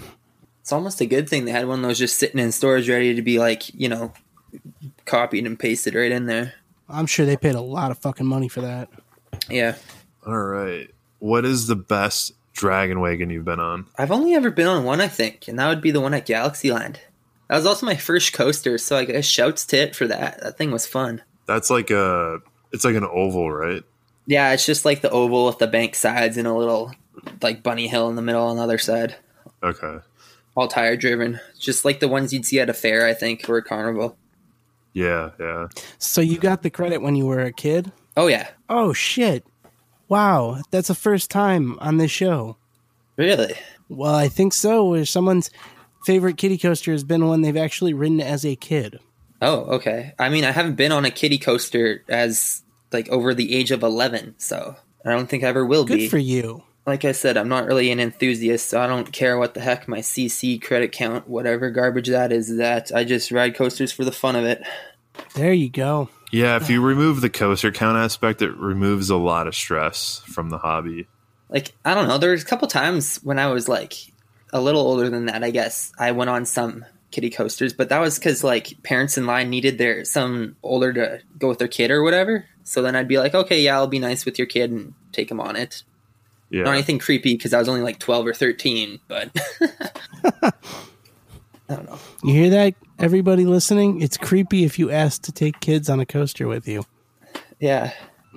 [0.61, 3.15] It's almost a good thing they had one that was just sitting in storage, ready
[3.15, 4.13] to be like you know
[5.05, 6.53] copied and pasted right in there.
[6.89, 8.89] I'm sure they paid a lot of fucking money for that.
[9.49, 9.75] Yeah,
[10.25, 10.89] All right,
[11.19, 13.87] what is the best dragon wagon you've been on?
[13.97, 16.27] I've only ever been on one, I think, and that would be the one at
[16.27, 16.97] Galaxyland.
[17.47, 20.41] That was also my first coaster, so I guess shouts to it for that.
[20.41, 21.21] That thing was fun.
[21.47, 22.39] That's like a
[22.71, 23.83] it's like an oval, right?
[24.25, 26.93] Yeah, it's just like the oval with the bank sides and a little
[27.41, 29.15] like bunny hill in the middle on the other side.
[29.63, 29.97] Okay.
[30.55, 31.39] All tire driven.
[31.59, 34.17] Just like the ones you'd see at a fair, I think, or a carnival.
[34.93, 35.67] Yeah, yeah.
[35.97, 37.91] So you got the credit when you were a kid?
[38.17, 38.49] Oh yeah.
[38.69, 39.45] Oh shit.
[40.09, 42.57] Wow, that's the first time on this show.
[43.15, 43.53] Really?
[43.87, 44.89] Well, I think so.
[44.89, 45.49] Where someone's
[46.05, 48.99] favorite kiddie coaster has been one they've actually ridden as a kid.
[49.41, 50.13] Oh, okay.
[50.19, 53.83] I mean I haven't been on a kiddie coaster as like over the age of
[53.83, 54.75] eleven, so
[55.05, 56.09] I don't think I ever will Good be.
[56.09, 56.63] for you.
[56.85, 59.87] Like I said, I'm not really an enthusiast, so I don't care what the heck
[59.87, 64.11] my CC credit count, whatever garbage that is, that I just ride coasters for the
[64.11, 64.63] fun of it.
[65.35, 66.09] There you go.
[66.31, 70.49] Yeah, if you remove the coaster count aspect, it removes a lot of stress from
[70.49, 71.07] the hobby.
[71.49, 73.93] Like, I don't know, there was a couple times when I was like
[74.53, 77.99] a little older than that, I guess, I went on some kiddie coasters, but that
[77.99, 81.91] was because like parents in line needed their some older to go with their kid
[81.91, 82.45] or whatever.
[82.63, 85.29] So then I'd be like, okay, yeah, I'll be nice with your kid and take
[85.29, 85.83] him on it.
[86.51, 86.63] Yeah.
[86.63, 89.29] Not anything creepy because I was only like 12 or 13, but
[90.43, 90.51] I
[91.69, 91.97] don't know.
[92.23, 94.01] You hear that, everybody listening?
[94.01, 96.83] It's creepy if you ask to take kids on a coaster with you.
[97.59, 97.93] Yeah,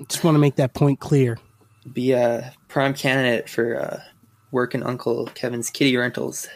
[0.09, 1.39] Just want to make that point clear.
[1.93, 4.01] be a prime candidate for uh,
[4.53, 6.49] working Uncle Kevin's kitty rentals.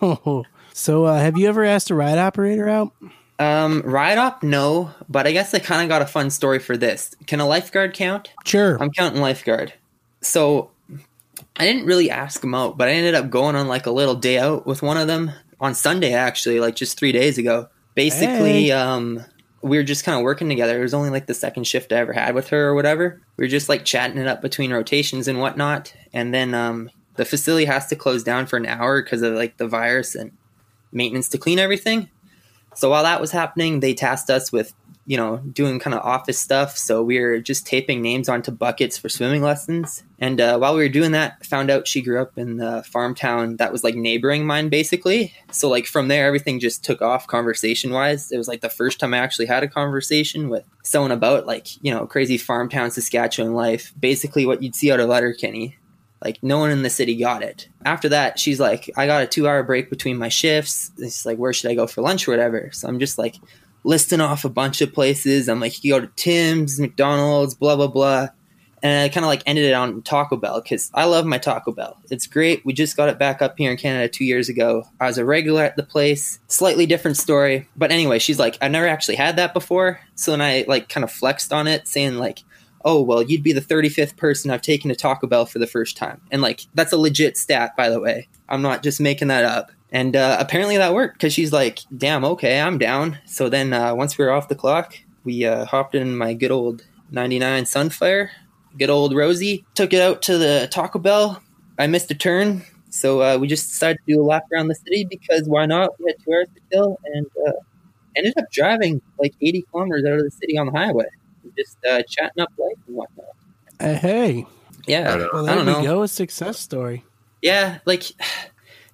[0.00, 2.92] Oh, So, uh, have you ever asked a ride operator out?
[3.38, 6.78] Um, ride op, no, but I guess I kind of got a fun story for
[6.78, 7.14] this.
[7.26, 8.30] Can a lifeguard count?
[8.46, 8.82] Sure.
[8.82, 9.74] I'm counting lifeguard.
[10.22, 10.70] So
[11.56, 14.14] I didn't really ask them out, but I ended up going on like a little
[14.14, 17.68] day out with one of them on Sunday, actually, like just three days ago.
[17.94, 18.70] Basically, Hey.
[18.72, 19.24] um,
[19.60, 20.78] we were just kind of working together.
[20.78, 23.20] It was only like the second shift I ever had with her or whatever.
[23.36, 25.94] We were just like chatting it up between rotations and whatnot.
[26.12, 29.58] And then um, the facility has to close down for an hour because of like
[29.58, 30.32] the virus and
[30.90, 32.08] maintenance to clean everything.
[32.74, 34.72] So while that was happening, they tasked us with,
[35.04, 36.76] you know, doing kind of office stuff.
[36.76, 40.04] So we were just taping names onto buckets for swimming lessons.
[40.20, 43.14] And uh, while we were doing that, found out she grew up in the farm
[43.14, 45.34] town that was like neighboring mine, basically.
[45.50, 48.30] So like from there, everything just took off conversation wise.
[48.30, 51.82] It was like the first time I actually had a conversation with someone about like
[51.82, 55.78] you know crazy farm town Saskatchewan life, basically what you'd see out of Letterkenny.
[56.24, 57.68] Like no one in the city got it.
[57.84, 60.92] After that, she's like, I got a two hour break between my shifts.
[60.98, 62.70] It's like, where should I go for lunch or whatever?
[62.72, 63.36] So I'm just like
[63.84, 65.48] listing off a bunch of places.
[65.48, 68.28] I'm like, you go to Tim's, McDonald's, blah blah blah.
[68.84, 71.70] And I kind of like ended it on Taco Bell because I love my Taco
[71.70, 71.98] Bell.
[72.10, 72.66] It's great.
[72.66, 74.84] We just got it back up here in Canada two years ago.
[75.00, 76.40] I was a regular at the place.
[76.48, 77.68] Slightly different story.
[77.76, 80.00] But anyway, she's like, I've never actually had that before.
[80.16, 82.42] So then I like kind of flexed on it, saying like,
[82.84, 85.96] oh well you'd be the 35th person i've taken to taco bell for the first
[85.96, 89.44] time and like that's a legit stat by the way i'm not just making that
[89.44, 93.72] up and uh, apparently that worked because she's like damn okay i'm down so then
[93.72, 97.64] uh, once we were off the clock we uh, hopped in my good old 99
[97.64, 98.28] sunfire
[98.78, 101.42] good old rosie took it out to the taco bell
[101.78, 104.74] i missed a turn so uh, we just decided to do a lap around the
[104.74, 107.52] city because why not we had two hours to kill and uh,
[108.16, 111.06] ended up driving like 80 kilometers out of the city on the highway
[111.56, 113.26] just uh, chatting up life and whatnot.
[113.80, 114.46] Uh, hey,
[114.86, 115.28] Yeah, Right on.
[115.32, 115.82] well, I there don't we know.
[115.96, 116.02] go.
[116.02, 117.04] A success story.
[117.42, 118.04] Yeah, like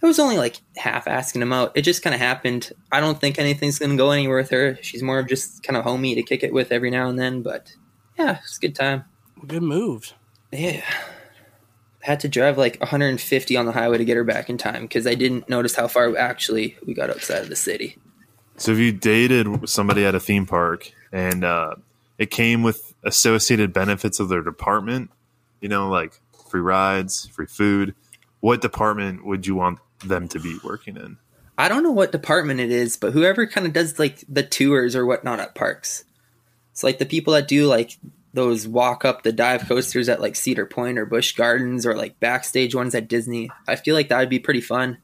[0.00, 1.72] it was only like half asking him out.
[1.74, 2.72] It just kind of happened.
[2.92, 4.78] I don't think anything's gonna go anywhere with her.
[4.80, 7.42] She's more of just kind of homey to kick it with every now and then.
[7.42, 7.74] But
[8.18, 9.04] yeah, it's a good time.
[9.46, 10.14] Good moves.
[10.52, 10.82] Yeah.
[12.00, 15.06] Had to drive like 150 on the highway to get her back in time because
[15.06, 17.98] I didn't notice how far actually we got outside of the city.
[18.56, 21.74] So if you dated somebody at a theme park and uh,
[22.18, 25.10] it came with associated benefits of their department,
[25.60, 27.94] you know, like free rides, free food,
[28.40, 31.18] what department would you want them to be working in?
[31.56, 34.94] I don't know what department it is, but whoever kind of does like the tours
[34.94, 36.04] or whatnot at parks.
[36.70, 37.98] It's like the people that do like
[38.32, 42.20] those walk up the dive coasters at like Cedar Point or Busch Gardens or like
[42.20, 43.50] backstage ones at Disney.
[43.66, 44.98] I feel like that would be pretty fun.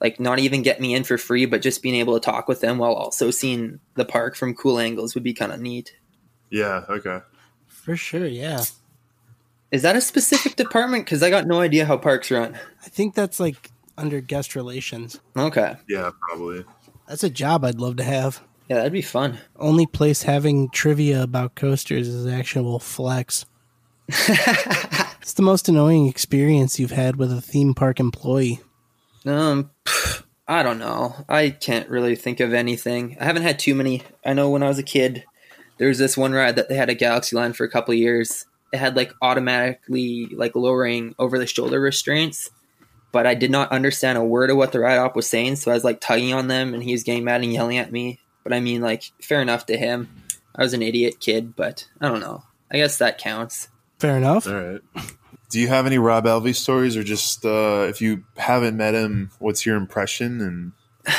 [0.00, 2.62] Like not even get me in for free, but just being able to talk with
[2.62, 5.94] them while also seeing the park from cool angles would be kind of neat.
[6.50, 7.20] Yeah, okay.
[7.66, 8.62] For sure, yeah.
[9.72, 11.04] Is that a specific department?
[11.04, 12.54] Because I got no idea how parks run.
[12.84, 15.20] I think that's like under guest relations.
[15.36, 16.64] Okay, Yeah, probably.
[17.08, 18.42] That's a job I'd love to have.
[18.68, 19.38] yeah, that'd be fun.
[19.56, 23.46] Only place having trivia about coasters is actual flex.
[25.20, 28.60] It's the most annoying experience you've had with a theme park employee.
[29.24, 29.72] Um,
[30.46, 31.16] I don't know.
[31.28, 33.16] I can't really think of anything.
[33.20, 34.02] I haven't had too many.
[34.24, 35.24] I know when I was a kid,
[35.78, 38.46] there was this one ride that they had at Galaxyland for a couple of years.
[38.76, 42.50] It had like automatically like lowering over the shoulder restraints,
[43.10, 45.56] but I did not understand a word of what the ride op was saying.
[45.56, 47.90] So I was like tugging on them, and he was getting mad and yelling at
[47.90, 48.20] me.
[48.44, 50.10] But I mean, like, fair enough to him.
[50.54, 52.42] I was an idiot kid, but I don't know.
[52.70, 53.68] I guess that counts.
[53.98, 54.46] Fair enough.
[54.46, 54.80] All right.
[55.48, 59.30] Do you have any Rob Alvey stories, or just uh, if you haven't met him,
[59.38, 60.42] what's your impression?
[60.42, 60.72] And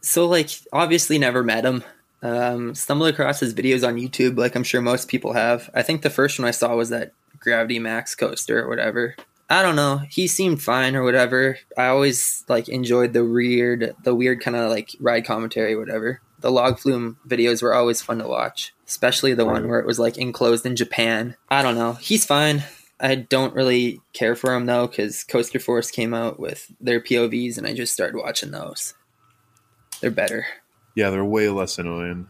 [0.00, 1.84] So like obviously never met him.
[2.22, 5.70] Um, stumbled across his videos on YouTube, like I'm sure most people have.
[5.74, 9.14] I think the first one I saw was that Gravity Max coaster or whatever.
[9.48, 9.98] I don't know.
[10.08, 11.58] He seemed fine or whatever.
[11.76, 16.20] I always like enjoyed the weird, the weird kind of like ride commentary, or whatever.
[16.40, 19.98] The log flume videos were always fun to watch, especially the one where it was
[19.98, 21.36] like enclosed in Japan.
[21.48, 21.92] I don't know.
[21.92, 22.64] He's fine.
[22.98, 27.56] I don't really care for him though, because Coaster Force came out with their POVs,
[27.56, 28.94] and I just started watching those.
[30.00, 30.46] They're better.
[30.96, 32.28] Yeah, they're way less annoying.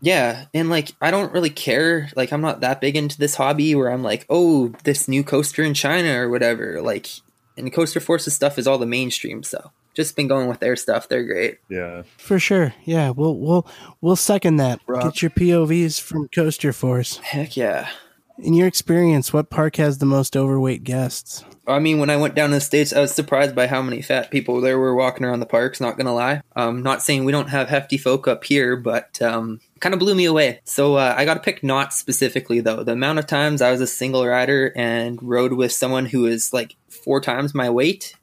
[0.00, 2.10] Yeah, and like I don't really care.
[2.16, 5.62] Like I'm not that big into this hobby where I'm like, oh, this new coaster
[5.62, 6.80] in China or whatever.
[6.80, 7.08] Like,
[7.56, 9.42] and Coaster Forces stuff is all the mainstream.
[9.42, 11.08] So just been going with their stuff.
[11.08, 11.58] They're great.
[11.68, 12.02] Yeah.
[12.16, 12.74] For sure.
[12.84, 13.66] Yeah, we'll we'll
[14.00, 14.80] we'll second that.
[14.86, 15.02] Rob.
[15.02, 17.18] Get your POVs from Coaster Force.
[17.18, 17.90] Heck yeah.
[18.38, 21.44] In your experience, what park has the most overweight guests?
[21.70, 24.02] I mean, when I went down to the states, I was surprised by how many
[24.02, 25.80] fat people there were walking around the parks.
[25.80, 26.42] Not gonna lie.
[26.56, 30.14] Um, not saying we don't have hefty folk up here, but um, kind of blew
[30.14, 30.60] me away.
[30.64, 32.84] So uh, I got to pick not specifically though.
[32.84, 36.52] The amount of times I was a single rider and rode with someone who is
[36.52, 38.14] like four times my weight.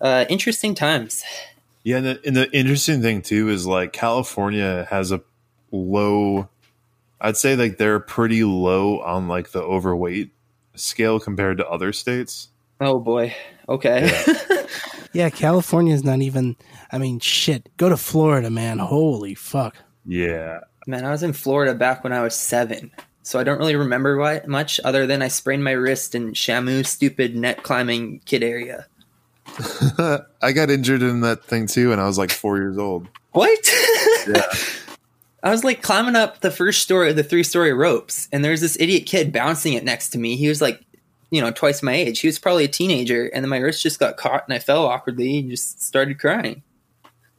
[0.00, 1.24] Uh, interesting times.
[1.82, 5.22] Yeah, and the, and the interesting thing too is like California has a
[5.70, 6.48] low.
[7.20, 10.30] I'd say like they're pretty low on like the overweight
[10.80, 12.48] scale compared to other states.
[12.80, 13.34] Oh boy.
[13.68, 14.10] Okay.
[15.12, 16.56] Yeah, California's not even.
[16.92, 17.68] I mean, shit.
[17.76, 18.78] Go to Florida, man.
[18.78, 19.74] Holy fuck.
[20.06, 22.90] Yeah, Man, I was in Florida back when I was seven,
[23.22, 26.86] so I don't really remember why, much other than I sprained my wrist in Shamu
[26.86, 28.86] stupid net climbing kid area.
[30.42, 33.08] I got injured in that thing too, and I was like four years old.
[33.32, 33.58] What?
[34.28, 34.52] Yeah,
[35.42, 38.50] I was like climbing up the first story of the three story ropes, and there
[38.52, 40.36] was this idiot kid bouncing it next to me.
[40.36, 40.80] He was like,
[41.30, 42.20] you know, twice my age.
[42.20, 44.84] He was probably a teenager, and then my wrist just got caught, and I fell
[44.86, 46.62] awkwardly and just started crying.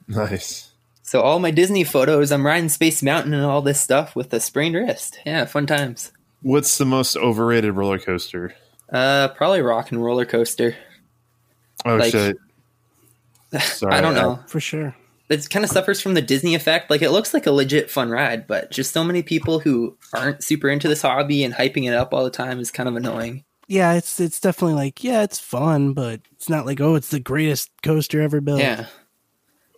[0.07, 0.67] nice.
[1.03, 4.39] So all my Disney photos, I'm riding Space Mountain and all this stuff with a
[4.39, 5.19] sprained wrist.
[5.25, 6.11] Yeah, fun times.
[6.41, 8.55] What's the most overrated roller coaster?
[8.89, 10.75] Uh, probably Rock and Roller Coaster.
[11.85, 12.37] Oh Like- shit!
[13.59, 14.39] Sorry, I don't know.
[14.47, 14.95] For sure.
[15.31, 16.89] It kind of suffers from the Disney effect.
[16.89, 20.43] Like it looks like a legit fun ride, but just so many people who aren't
[20.43, 23.43] super into this hobby and hyping it up all the time is kind of annoying.
[23.67, 27.19] Yeah, it's it's definitely like yeah, it's fun, but it's not like oh, it's the
[27.19, 28.59] greatest coaster ever built.
[28.59, 28.87] Yeah.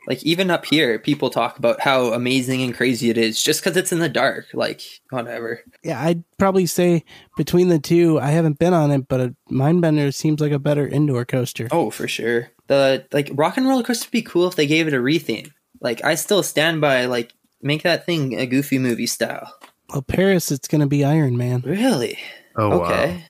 [0.08, 3.78] Like even up here, people talk about how amazing and crazy it is just because
[3.78, 4.48] it's in the dark.
[4.54, 4.82] Like
[5.12, 5.62] whatever.
[5.84, 7.06] Yeah, I'd probably say
[7.38, 10.88] between the two, I haven't been on it, but a Mindbender seems like a better
[10.88, 11.68] indoor coaster.
[11.72, 12.50] Oh, for sure.
[12.68, 15.52] The like Rock and Roller Coaster would be cool if they gave it a retheme.
[15.82, 19.54] Like I still stand by like make that thing a Goofy movie style.
[19.90, 21.62] Well, Paris, it's going to be Iron Man.
[21.66, 22.18] Really?
[22.56, 23.14] Oh okay.
[23.16, 23.22] wow!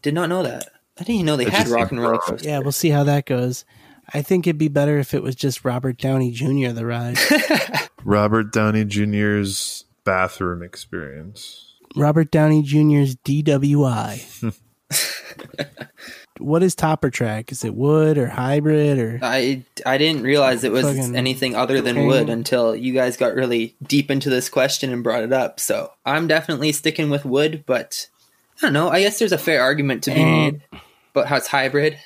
[0.00, 0.68] Did not know that.
[0.98, 2.18] I didn't even know they That had Rock and Roller.
[2.18, 2.48] Coaster.
[2.48, 3.64] Yeah, we'll see how that goes.
[4.12, 6.70] I think it'd be better if it was just Robert Downey Jr.
[6.70, 7.18] the ride.
[8.04, 11.74] Robert Downey Jr.'s bathroom experience.
[11.96, 14.54] Robert Downey Jr.'s DWI.
[16.38, 17.52] what is topper track?
[17.52, 21.96] Is it wood or hybrid or I I didn't realize it was anything other than
[21.96, 22.06] propane.
[22.06, 25.60] wood until you guys got really deep into this question and brought it up.
[25.60, 28.08] So I'm definitely sticking with wood, but
[28.58, 28.88] I don't know.
[28.88, 30.24] I guess there's a fair argument to be eh.
[30.24, 30.62] made.
[31.12, 31.98] But how it's hybrid?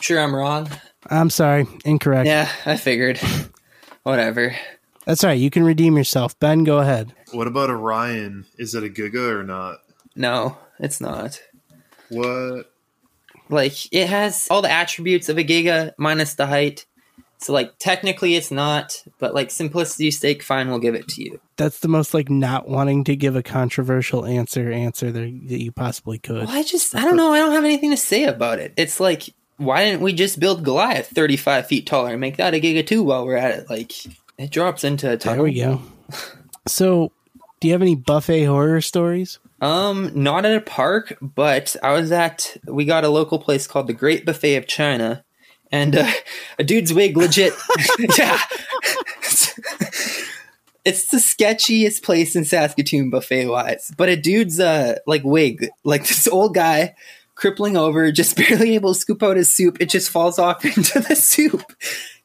[0.00, 0.68] Sure, I'm wrong.
[1.06, 2.26] I'm sorry, incorrect.
[2.26, 3.20] Yeah, I figured.
[4.02, 4.56] Whatever.
[5.04, 5.38] That's all right.
[5.38, 6.38] You can redeem yourself.
[6.38, 7.14] Ben, go ahead.
[7.32, 8.46] What about Orion?
[8.58, 9.78] Is it a Giga or not?
[10.16, 11.40] No, it's not.
[12.08, 12.71] What?
[13.52, 16.86] Like it has all the attributes of a Giga minus the height.
[17.38, 21.40] So like technically it's not, but like simplicity's sake, fine, we'll give it to you.
[21.56, 25.72] That's the most like not wanting to give a controversial answer answer that, that you
[25.72, 26.46] possibly could.
[26.46, 27.32] Well, I just, I don't know.
[27.32, 28.72] I don't have anything to say about it.
[28.76, 32.60] It's like, why didn't we just build Goliath 35 feet taller and make that a
[32.60, 33.70] Giga 2 while we're at it?
[33.70, 33.92] Like,
[34.38, 35.82] it drops into a There we go.
[36.68, 37.10] So,
[37.58, 39.40] do you have any buffet horror stories?
[39.62, 43.86] Um, not at a park, but I was at, we got a local place called
[43.86, 45.24] the Great Buffet of China,
[45.70, 46.10] and uh,
[46.58, 47.54] a dude's wig legit,
[48.18, 48.40] yeah.
[50.84, 56.08] it's the sketchiest place in Saskatoon buffet wise, but a dude's uh like wig, like
[56.08, 56.96] this old guy
[57.36, 59.76] crippling over, just barely able to scoop out his soup.
[59.80, 61.62] It just falls off into the soup.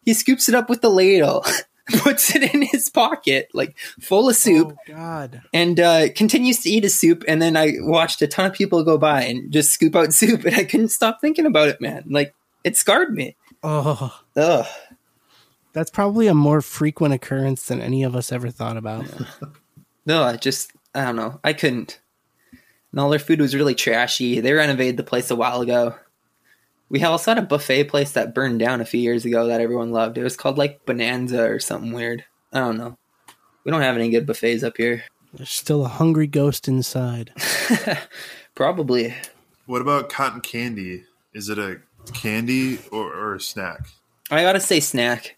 [0.04, 1.46] He scoops it up with the ladle,
[2.00, 5.42] puts it in his pocket, like full of soup Oh God!
[5.54, 7.24] and uh, continues to eat his soup.
[7.28, 10.44] And then I watched a ton of people go by and just scoop out soup,
[10.46, 12.04] and I couldn't stop thinking about it, man.
[12.10, 12.34] Like
[12.64, 13.36] it scarred me.
[13.64, 14.66] Oh, Ugh.
[15.74, 19.06] that's probably a more frequent occurrence than any of us ever thought about.
[20.06, 21.40] No, I just I don't know.
[21.44, 22.00] I couldn't.
[22.94, 24.40] And all their food was really trashy.
[24.40, 25.96] They renovated the place a while ago.
[26.90, 29.92] We also had a buffet place that burned down a few years ago that everyone
[29.92, 30.18] loved.
[30.18, 32.24] It was called like Bonanza or something weird.
[32.54, 32.98] I don't know.
[33.64, 35.04] We don't have any good buffets up here.
[35.34, 37.34] There's still a hungry ghost inside.
[38.56, 39.14] Probably.
[39.66, 41.04] What about cotton candy?
[41.34, 41.82] Is it a
[42.14, 43.90] candy or, or a snack?
[44.32, 45.38] I gotta say snack.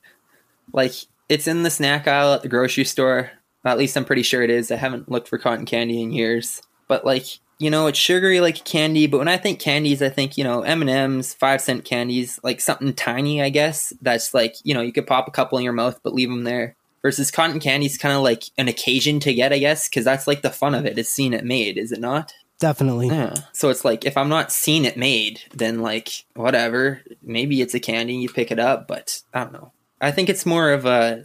[0.72, 0.94] Like
[1.28, 3.32] it's in the snack aisle at the grocery store.
[3.66, 4.72] At least I'm pretty sure it is.
[4.72, 6.62] I haven't looked for cotton candy in years.
[6.88, 7.26] But like
[7.60, 9.06] you know, it's sugary like candy.
[9.06, 12.40] But when I think candies, I think you know M and M's, five cent candies,
[12.44, 13.42] like something tiny.
[13.42, 16.14] I guess that's like you know you could pop a couple in your mouth, but
[16.14, 16.76] leave them there.
[17.02, 20.28] Versus cotton candy is kind of like an occasion to get, I guess, because that's
[20.28, 22.34] like the fun of it is seeing it made, is it not?
[22.60, 23.08] Definitely.
[23.08, 23.36] Yeah.
[23.54, 27.02] So it's like if I'm not seeing it made, then like whatever.
[27.24, 29.72] Maybe it's a candy, you pick it up, but I don't know.
[30.02, 31.24] I think it's more of a.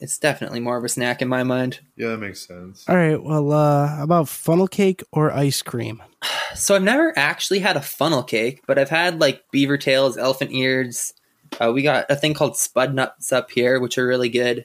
[0.00, 1.80] It's definitely more of a snack in my mind.
[1.96, 2.84] Yeah, that makes sense.
[2.88, 3.20] All right.
[3.20, 6.02] Well, uh, how about funnel cake or ice cream?
[6.54, 10.50] So I've never actually had a funnel cake, but I've had like beaver tails, elephant
[10.50, 11.12] ears.
[11.60, 14.64] Uh, we got a thing called spud nuts up here, which are really good.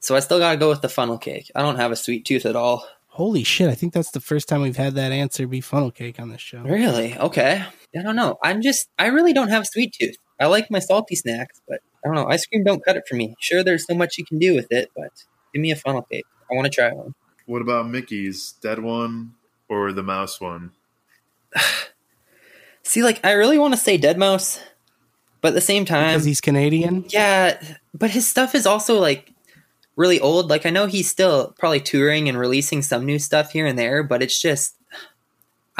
[0.00, 1.50] So I still gotta go with the funnel cake.
[1.54, 2.86] I don't have a sweet tooth at all.
[3.08, 3.68] Holy shit!
[3.68, 6.40] I think that's the first time we've had that answer be funnel cake on this
[6.40, 6.62] show.
[6.62, 7.16] Really?
[7.18, 7.62] Okay.
[7.94, 8.38] I don't know.
[8.42, 8.88] I'm just.
[8.98, 10.16] I really don't have a sweet tooth.
[10.40, 12.26] I like my salty snacks, but I don't know.
[12.26, 13.34] Ice cream don't cut it for me.
[13.38, 15.12] Sure, there's so much you can do with it, but
[15.52, 16.24] give me a funnel cake.
[16.50, 17.14] I want to try one.
[17.46, 19.34] What about Mickey's dead one
[19.68, 20.72] or the mouse one?
[22.82, 24.60] See, like, I really want to say deadmau5,
[25.40, 27.04] but at the same time, Because he's Canadian.
[27.08, 27.60] yeah,
[27.94, 29.32] but his stuff is also like
[29.96, 30.48] really old.
[30.50, 34.02] Like, I know he's still probably touring and releasing some new stuff here and there,
[34.02, 34.76] but it's just,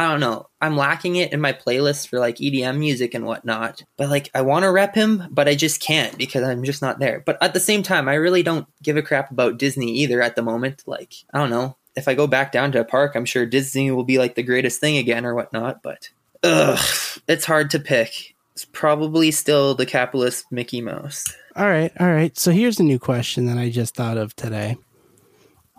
[0.00, 0.48] I don't know.
[0.62, 3.84] I'm lacking it in my playlist for like EDM music and whatnot.
[3.98, 7.00] But like, I want to rep him, but I just can't because I'm just not
[7.00, 7.20] there.
[7.20, 10.36] But at the same time, I really don't give a crap about Disney either at
[10.36, 10.84] the moment.
[10.86, 11.76] Like, I don't know.
[11.96, 14.42] If I go back down to a park, I'm sure Disney will be like the
[14.42, 15.82] greatest thing again or whatnot.
[15.82, 16.08] But
[16.42, 16.82] ugh,
[17.28, 18.34] it's hard to pick.
[18.54, 21.26] It's probably still the capitalist Mickey Mouse.
[21.56, 22.38] All right, all right.
[22.38, 24.78] So here's a new question that I just thought of today.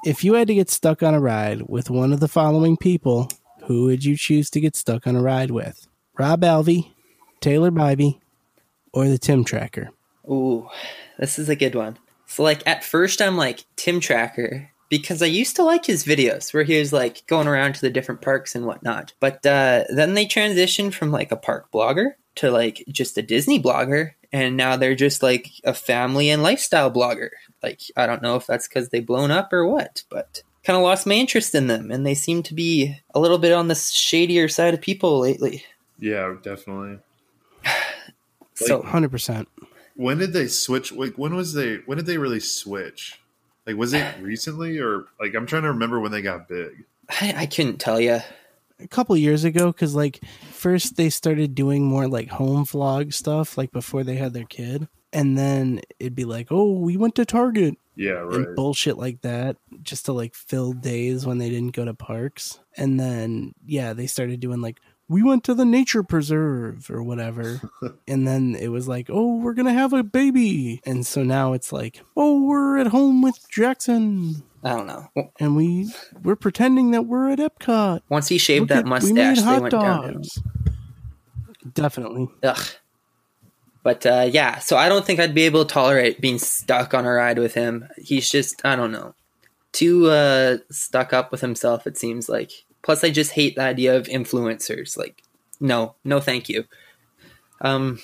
[0.06, 3.28] If you had to get stuck on a ride with one of the following people,
[3.72, 5.88] who would you choose to get stuck on a ride with?
[6.20, 6.92] Rob Alvey,
[7.40, 8.20] Taylor Bybee,
[8.94, 9.92] or the Tim Tracker?
[10.30, 10.68] Ooh,
[11.18, 11.98] this is a good one.
[12.26, 16.54] So, like, at first, I'm like Tim Tracker because I used to like his videos
[16.54, 19.14] where he was like going around to the different parks and whatnot.
[19.22, 23.62] But uh, then they transitioned from like a park blogger to like just a Disney
[23.62, 27.30] blogger, and now they're just like a family and lifestyle blogger.
[27.64, 30.84] Like, I don't know if that's because they've blown up or what, but kind of
[30.84, 33.76] lost my interest in them, and they seem to be a little bit on the
[33.76, 35.64] shadier side of people lately.
[36.00, 37.00] Yeah, definitely.
[38.54, 39.48] So, 100%.
[39.96, 40.92] When did they switch?
[40.92, 41.78] Like, when was they?
[41.88, 43.20] When did they really switch?
[43.66, 45.34] Like, was it recently or like?
[45.34, 46.86] I'm trying to remember when they got big.
[47.10, 48.20] I, I couldn't tell you.
[48.80, 50.20] A couple years ago, because like
[50.52, 54.88] first they started doing more like home vlog stuff, like before they had their kid.
[55.14, 58.36] And then it'd be like, oh, we went to Target Yeah, right.
[58.36, 62.60] and bullshit like that just to like fill days when they didn't go to parks.
[62.78, 67.60] And then yeah, they started doing like we went to the nature preserve or whatever.
[68.08, 71.52] and then it was like, "Oh, we're going to have a baby." And so now
[71.52, 75.10] it's like, "Oh, we're at home with Jackson." I don't know.
[75.40, 75.92] And we
[76.24, 78.02] we're pretending that we're at Epcot.
[78.08, 80.14] Once he shaved Look that at- we made mustache, they hot went downhill.
[80.14, 80.40] dogs.
[81.74, 82.28] Definitely.
[82.44, 82.58] Ugh.
[83.84, 87.06] But uh, yeah, so I don't think I'd be able to tolerate being stuck on
[87.06, 87.88] a ride with him.
[87.98, 89.16] He's just, I don't know,
[89.72, 92.52] too uh, stuck up with himself, it seems like.
[92.84, 94.98] Plus, I just hate the idea of influencers.
[94.98, 95.24] Like,
[95.60, 96.66] no, no, thank you.
[97.62, 98.00] Um,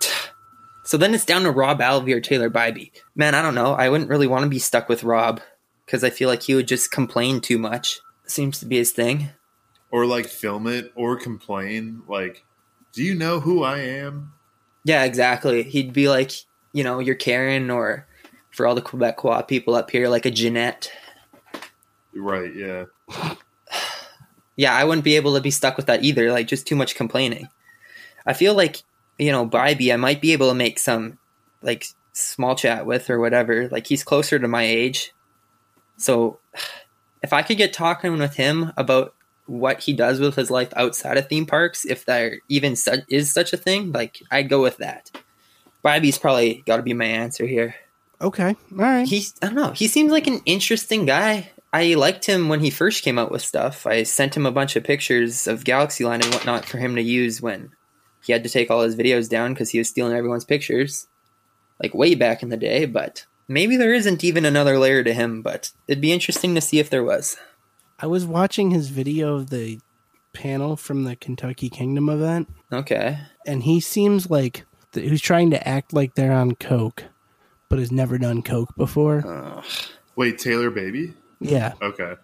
[0.84, 2.90] so then it's down to Rob Alvey or Taylor Bybee.
[3.14, 3.72] Man, I don't know.
[3.72, 5.40] I wouldn't really want to be stuck with Rob
[5.84, 8.00] because I feel like he would just complain too much.
[8.26, 9.30] Seems to be his thing.
[9.90, 12.02] or like film it or complain.
[12.08, 12.44] Like,
[12.92, 14.32] do you know who I am?
[14.84, 15.62] Yeah, exactly.
[15.62, 16.32] He'd be like,
[16.72, 18.06] you know, you're Karen, or
[18.50, 20.90] for all the Quebecois people up here, like a Jeanette.
[22.14, 22.54] Right.
[22.54, 22.84] Yeah.
[24.56, 26.30] Yeah, I wouldn't be able to be stuck with that either.
[26.30, 27.48] Like, just too much complaining.
[28.26, 28.82] I feel like,
[29.18, 31.18] you know, Bybee, I might be able to make some,
[31.62, 33.70] like, small chat with or whatever.
[33.70, 35.14] Like, he's closer to my age.
[35.96, 36.40] So,
[37.22, 39.14] if I could get talking with him about
[39.50, 43.32] what he does with his life outside of theme parks, if there even su- is
[43.32, 45.10] such a thing, like, I'd go with that.
[45.84, 47.74] Bybee's probably got to be my answer here.
[48.20, 48.54] Okay.
[48.72, 49.08] All right.
[49.08, 49.72] He's I don't know.
[49.72, 51.50] He seems like an interesting guy.
[51.72, 53.86] I liked him when he first came out with stuff.
[53.86, 57.42] I sent him a bunch of pictures of Galaxyland and whatnot for him to use
[57.42, 57.70] when
[58.22, 61.08] he had to take all his videos down because he was stealing everyone's pictures,
[61.82, 62.84] like way back in the day.
[62.84, 65.42] But maybe there isn't even another layer to him.
[65.42, 67.36] But it'd be interesting to see if there was.
[68.02, 69.80] I was watching his video of the
[70.32, 73.18] panel from the Kentucky Kingdom event, Okay.
[73.46, 77.04] and he seems like th- who's trying to act like they're on coke,
[77.68, 79.24] but has never done coke before.
[79.26, 79.64] Ugh.
[80.16, 81.14] Wait, Taylor Bybee.
[81.40, 82.14] Yeah, Okay.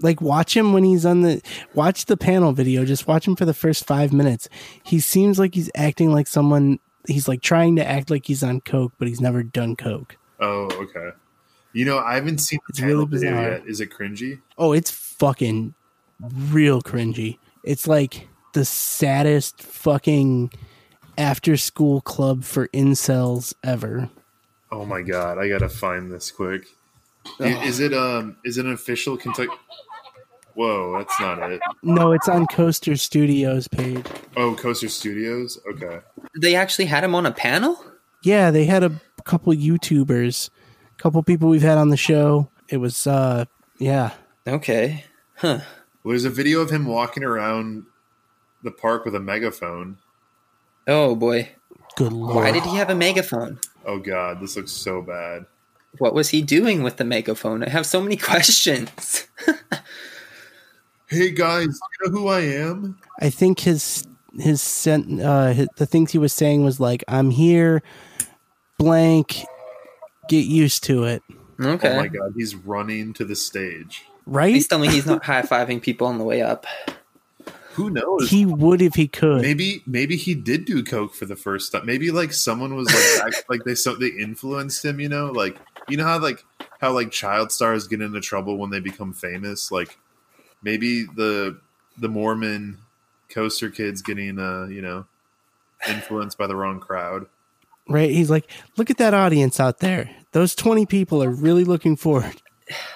[0.00, 1.40] like watch him when he's on the
[1.74, 2.84] watch the panel video.
[2.84, 4.48] Just watch him for the first five minutes.
[4.82, 6.78] He seems like he's acting like someone.
[7.06, 10.16] He's like trying to act like he's on coke, but he's never done coke.
[10.40, 11.10] Oh, okay.
[11.74, 13.50] You know, I haven't seen the It's really video bizarre.
[13.50, 13.66] yet.
[13.66, 14.40] Is it cringy?
[14.56, 15.74] Oh, it's fucking
[16.20, 17.38] real cringy.
[17.64, 20.52] It's like the saddest fucking
[21.18, 24.08] after school club for incels ever.
[24.72, 26.66] Oh my god, I gotta find this quick.
[27.40, 28.36] I- Is it um?
[28.44, 29.50] Is it an official Kentucky?
[30.54, 31.60] Whoa, that's not it.
[31.82, 34.04] No, it's on Coaster Studios page.
[34.36, 35.58] Oh, Coaster Studios.
[35.72, 35.98] Okay.
[36.40, 37.84] They actually had him on a panel.
[38.22, 40.54] Yeah, they had a couple YouTubers, a
[40.98, 42.48] couple people we've had on the show.
[42.68, 43.44] It was uh
[43.78, 44.12] yeah.
[44.46, 45.04] Okay.
[45.36, 45.60] Huh.
[46.02, 47.84] Well, there's a video of him walking around
[48.62, 49.98] the park with a megaphone.
[50.86, 51.50] Oh boy.
[51.96, 52.36] Good lord.
[52.36, 53.58] Why did he have a megaphone?
[53.84, 55.46] Oh god, this looks so bad.
[55.98, 57.62] What was he doing with the megaphone?
[57.62, 59.26] I have so many questions.
[61.06, 62.98] Hey guys, you know who I am?
[63.20, 64.04] I think his
[64.38, 67.82] his sent uh his, the things he was saying was like I'm here
[68.78, 69.44] blank.
[70.28, 71.22] Get used to it.
[71.60, 71.92] Okay.
[71.92, 74.04] Oh my god, he's running to the stage.
[74.26, 74.52] Right?
[74.52, 76.66] Please tell me he's not high fiving people on the way up.
[77.74, 78.30] Who knows?
[78.30, 79.42] He would if he could.
[79.42, 81.84] maybe maybe he did do coke for the first time.
[81.84, 85.00] Maybe like someone was like act- like they so they influenced him.
[85.00, 85.56] You know, like
[85.88, 86.44] you know how like
[86.80, 89.72] how like child stars get into trouble when they become famous.
[89.72, 89.98] Like
[90.62, 91.58] maybe the
[91.98, 92.78] the Mormon
[93.28, 95.06] coaster kids getting uh you know
[95.88, 97.26] influenced by the wrong crowd.
[97.88, 98.10] Right?
[98.10, 100.10] He's like, look at that audience out there.
[100.32, 102.40] Those 20 people are really looking forward.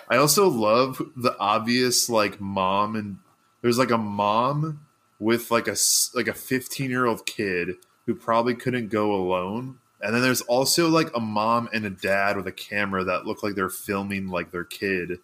[0.08, 3.18] I also love the obvious like mom and
[3.62, 4.86] there's like a mom
[5.20, 9.78] with like a s- like a 15 year old kid who probably couldn't go alone
[10.00, 13.42] and then there's also like a mom and a dad with a camera that look
[13.42, 15.18] like they're filming like their kid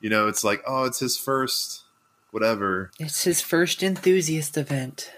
[0.00, 1.82] you know it's like oh it's his first
[2.30, 5.10] whatever It's his first enthusiast event.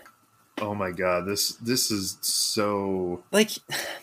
[0.61, 3.51] Oh my god this this is so Like,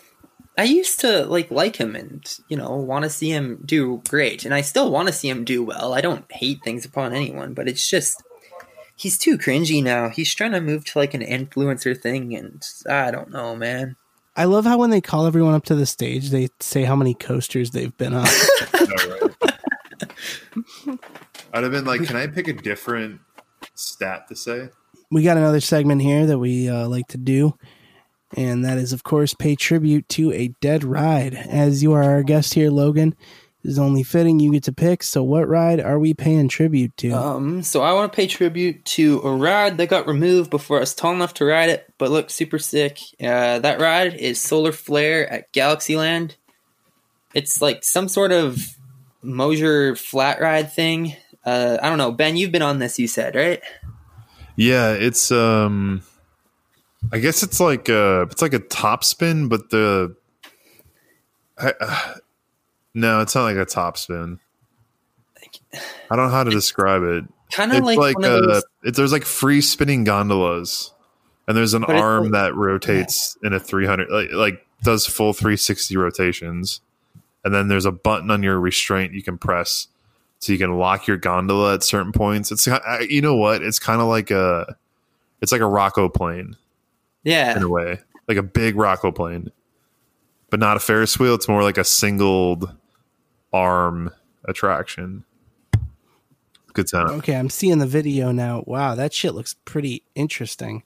[0.58, 4.44] I used to like like him and you know want to see him do great,
[4.44, 5.94] and I still want to see him do well.
[5.94, 8.22] I don't hate things upon anyone, but it's just
[8.94, 10.10] he's too cringy now.
[10.10, 13.96] He's trying to move to like an influencer thing, and I don't know, man.
[14.36, 17.14] I love how when they call everyone up to the stage, they say how many
[17.14, 18.26] coasters they've been on.
[21.52, 23.20] i'd have been like can i pick a different
[23.74, 24.68] stat to say
[25.14, 27.54] we got another segment here that we uh, like to do,
[28.36, 31.34] and that is, of course, pay tribute to a dead ride.
[31.34, 33.14] As you are our guest here, Logan,
[33.62, 35.04] is only fitting you get to pick.
[35.04, 37.12] So, what ride are we paying tribute to?
[37.12, 40.80] Um, so I want to pay tribute to a ride that got removed before I
[40.80, 42.98] was tall enough to ride it, but looked super sick.
[43.20, 46.34] Uh, that ride is Solar Flare at Galaxyland.
[47.34, 48.58] It's like some sort of
[49.22, 51.14] Mosier flat ride thing.
[51.46, 52.10] Uh, I don't know.
[52.10, 53.62] Ben, you've been on this, you said, right?
[54.56, 56.02] Yeah, it's um
[57.12, 60.14] I guess it's like uh it's like a top spin, but the
[61.58, 62.14] I, uh,
[62.94, 64.38] no, it's not like a top spin.
[66.10, 67.24] I don't know how to describe it.
[67.52, 68.64] Kind of like, like, of uh those.
[68.84, 70.92] it, there's like free spinning gondolas,
[71.46, 75.32] and there's an But arm like- that rotates in a 300 like like does full
[75.32, 76.80] 360 rotations,
[77.44, 79.88] and then there's a button on your restraint you can press
[80.44, 82.52] so you can lock your gondola at certain points.
[82.52, 82.66] It's
[83.08, 83.62] you know what?
[83.62, 84.76] It's kind of like a
[85.40, 86.56] it's like a Rock-O-Plane
[87.22, 87.56] Yeah.
[87.56, 89.50] in a way, like a big Rock-O-Plane,
[90.50, 91.34] but not a Ferris wheel.
[91.34, 92.70] It's more like a singled
[93.52, 94.10] arm
[94.44, 95.24] attraction.
[96.74, 97.08] Good time.
[97.18, 98.64] okay, I'm seeing the video now.
[98.66, 100.82] Wow, that shit looks pretty interesting.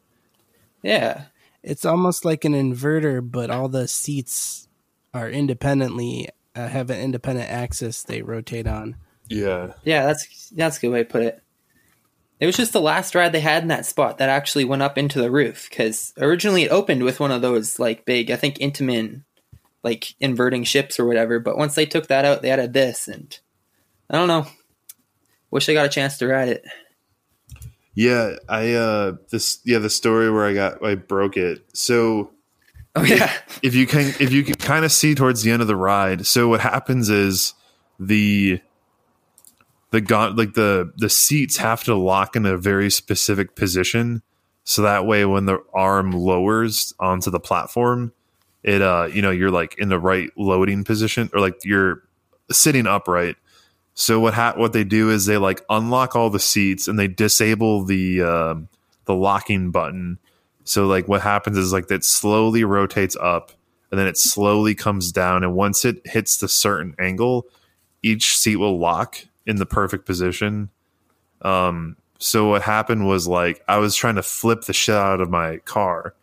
[0.83, 1.25] Yeah.
[1.63, 4.69] It's almost like an inverter, but all the seats
[5.15, 8.97] are independently uh, have an independent axis they rotate on.
[9.29, 9.73] Yeah.
[9.85, 11.43] Yeah, that's that's a good way to put it.
[12.41, 14.97] It was just the last ride they had in that spot that actually went up
[14.97, 18.59] into the roof because originally it opened with one of those like big, I think
[18.59, 19.25] Intamin,
[19.83, 21.41] like inverting ships or whatever.
[21.41, 23.37] But once they took that out, they added this, and
[24.09, 24.47] I don't know.
[25.51, 26.65] Wish I got a chance to ride it.
[27.95, 31.65] Yeah, I uh this yeah, the story where I got I broke it.
[31.75, 32.31] So
[32.95, 33.33] Oh yeah,
[33.63, 36.27] if you can if you can kind of see towards the end of the ride,
[36.27, 37.55] so what happens is
[37.99, 38.61] the
[39.91, 44.23] the gon like the the seats have to lock in a very specific position.
[44.65, 48.13] So that way when the arm lowers onto the platform
[48.63, 52.03] it uh you know you're like in the right loading position or like you're
[52.51, 53.37] sitting upright.
[53.95, 57.09] So what ha- what they do is they like unlock all the seats and they
[57.09, 58.69] disable the um
[59.07, 60.19] the locking button.
[60.65, 63.53] So like what happens is like that slowly rotates up
[63.91, 65.43] and then it slowly comes down.
[65.43, 67.47] And once it hits the certain angle
[68.03, 70.71] each seat will lock in the perfect position
[71.43, 75.29] um so what happened was like i was trying to flip the shit out of
[75.31, 76.15] my car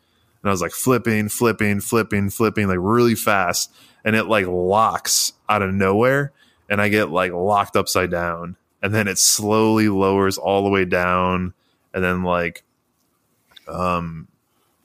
[0.42, 3.74] and i was like flipping flipping flipping flipping like really fast
[4.06, 6.32] and it like locks out of nowhere
[6.70, 10.86] and i get like locked upside down and then it slowly lowers all the way
[10.86, 11.54] down
[11.94, 12.64] and then like
[13.68, 14.28] um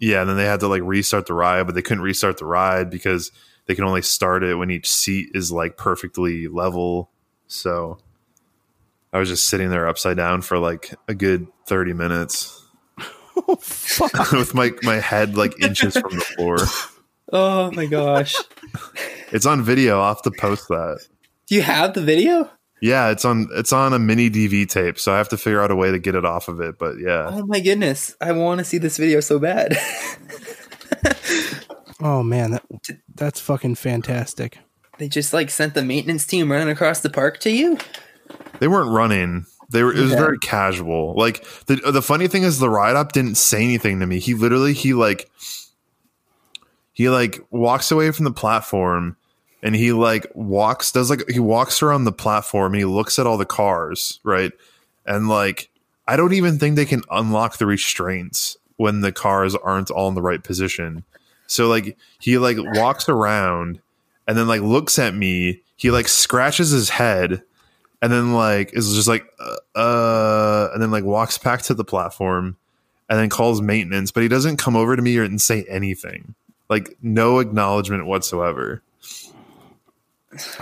[0.00, 2.46] yeah, and then they had to like restart the ride, but they couldn't restart the
[2.46, 3.30] ride because
[3.66, 7.10] they can only start it when each seat is like perfectly level.
[7.46, 7.98] So
[9.12, 12.56] I was just sitting there upside down for like a good 30 minutes
[13.48, 14.32] Oh, fuck.
[14.32, 16.58] with my my head like inches from the floor.
[17.32, 18.34] Oh my gosh.
[19.32, 20.00] It's on video.
[20.00, 20.98] I'll have to post that.
[21.46, 22.50] Do you have the video?
[22.82, 25.70] Yeah, it's on it's on a mini DV tape, so I have to figure out
[25.70, 26.78] a way to get it off of it.
[26.78, 27.28] But yeah.
[27.30, 28.14] Oh my goodness.
[28.20, 29.76] I want to see this video so bad.
[32.02, 32.62] Oh man, that
[33.14, 34.58] that's fucking fantastic.
[34.98, 37.76] they just like sent the maintenance team running across the park to you?
[38.58, 39.46] They weren't running.
[39.70, 39.92] They were.
[39.94, 40.18] It was Yeah.
[40.18, 41.14] very casual.
[41.16, 44.18] Like the the funny thing is, the ride up didn't say anything to me.
[44.18, 45.30] He literally he like
[46.92, 49.16] he like walks away from the platform
[49.62, 53.26] and he like walks does like he walks around the platform and he looks at
[53.26, 54.52] all the cars right
[55.06, 55.70] and like
[56.08, 60.14] i don't even think they can unlock the restraints when the cars aren't all in
[60.14, 61.04] the right position
[61.46, 63.80] so like he like walks around
[64.26, 67.42] and then like looks at me he like scratches his head
[68.02, 71.84] and then like is just like uh, uh and then like walks back to the
[71.84, 72.56] platform
[73.08, 76.34] and then calls maintenance but he doesn't come over to me or and say anything.
[76.68, 78.82] Like no acknowledgement whatsoever.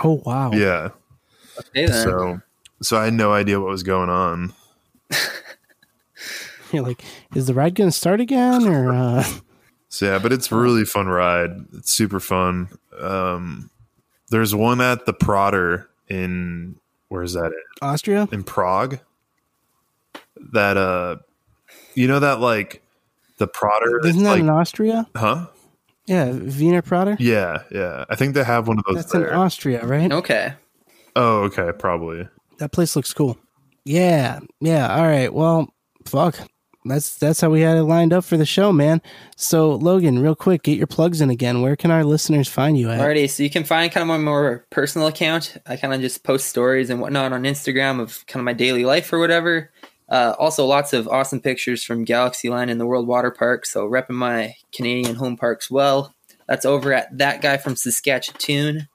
[0.03, 0.51] Oh wow.
[0.51, 0.89] yeah.
[1.59, 2.03] Okay, then.
[2.03, 2.41] so
[2.81, 4.53] so i had no idea what was going on.
[6.71, 7.03] You're like,
[7.35, 9.23] is the ride gonna start again or uh?
[9.91, 11.51] So yeah but it's a really fun ride.
[11.73, 12.69] It's super fun.
[12.99, 13.69] Um
[14.29, 16.75] there's one at the Prater in
[17.09, 17.53] where's that at?
[17.81, 18.27] Austria?
[18.31, 18.99] in Prague
[20.53, 21.17] that uh
[21.95, 22.81] you know that like
[23.37, 25.07] the Prater Isn't that like, in Austria?
[25.15, 25.47] huh
[26.05, 27.17] Yeah, Wiener Prater.
[27.19, 29.25] yeah yeah I think they have one of those That's in.
[29.25, 30.11] Austria, right?
[30.11, 30.53] okay.
[31.15, 32.27] oh okay probably
[32.59, 33.37] That place looks cool.
[33.85, 34.93] Yeah, yeah.
[34.95, 35.33] All right.
[35.33, 35.73] Well,
[36.05, 36.37] fuck.
[36.89, 39.01] That's that's how we had it lined up for the show, man.
[39.37, 41.61] So Logan, real quick, get your plugs in again.
[41.61, 42.99] Where can our listeners find you at?
[42.99, 45.57] Alrighty, so you can find kind of my more personal account.
[45.65, 48.83] I kind of just post stories and whatnot on Instagram of kind of my daily
[48.85, 49.71] life or whatever.
[50.09, 53.65] Uh, also, lots of awesome pictures from Galaxyland and the World Water Park.
[53.65, 56.15] So, repping my Canadian home parks well.
[56.47, 58.87] That's over at that guy from Saskatchewan.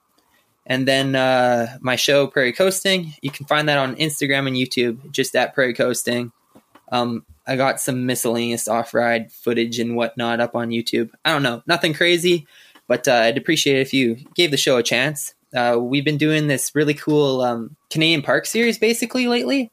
[0.65, 5.11] And then uh, my show, Prairie Coasting, you can find that on Instagram and YouTube,
[5.11, 6.31] just at Prairie Coasting.
[6.91, 11.11] Um, I got some miscellaneous off ride footage and whatnot up on YouTube.
[11.23, 12.47] I don't know, nothing crazy,
[12.87, 15.33] but uh, I'd appreciate it if you gave the show a chance.
[15.55, 19.71] Uh, we've been doing this really cool um, Canadian park series basically lately.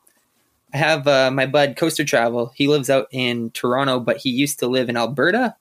[0.72, 2.52] I have uh, my bud Coaster Travel.
[2.54, 5.54] He lives out in Toronto, but he used to live in Alberta.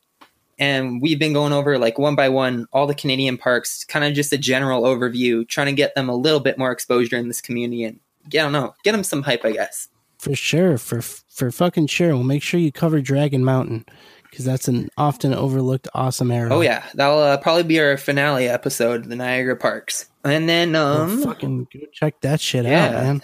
[0.58, 4.14] And we've been going over like one by one all the Canadian parks, kind of
[4.14, 7.42] just a general overview, trying to get them a little bit more exposure in this
[7.42, 9.88] community and I don't know, get them some hype, I guess.
[10.22, 12.10] For sure, for for fucking sure.
[12.10, 13.86] We'll make sure you cover Dragon Mountain
[14.30, 16.54] because that's an often overlooked awesome area.
[16.54, 20.12] Oh yeah, that'll uh, probably be our finale episode, the Niagara Parks.
[20.24, 22.86] And then Well, um, fucking go check that shit Yeah.
[22.86, 23.22] out, man.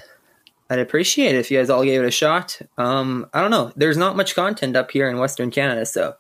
[0.72, 2.60] I'd appreciate it if you guys all gave it a shot.
[2.80, 3.72] Um, I don't know.
[3.76, 6.16] There's not much content up here in Western Canada, so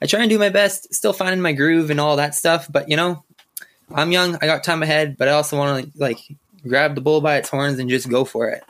[0.00, 2.68] I try and do my best, still finding my groove and all that stuff.
[2.70, 3.24] But you know,
[3.92, 4.36] I'm young.
[4.40, 6.18] I got time ahead, but I also want to like
[6.64, 8.62] grab the bull by its horns and just go for it.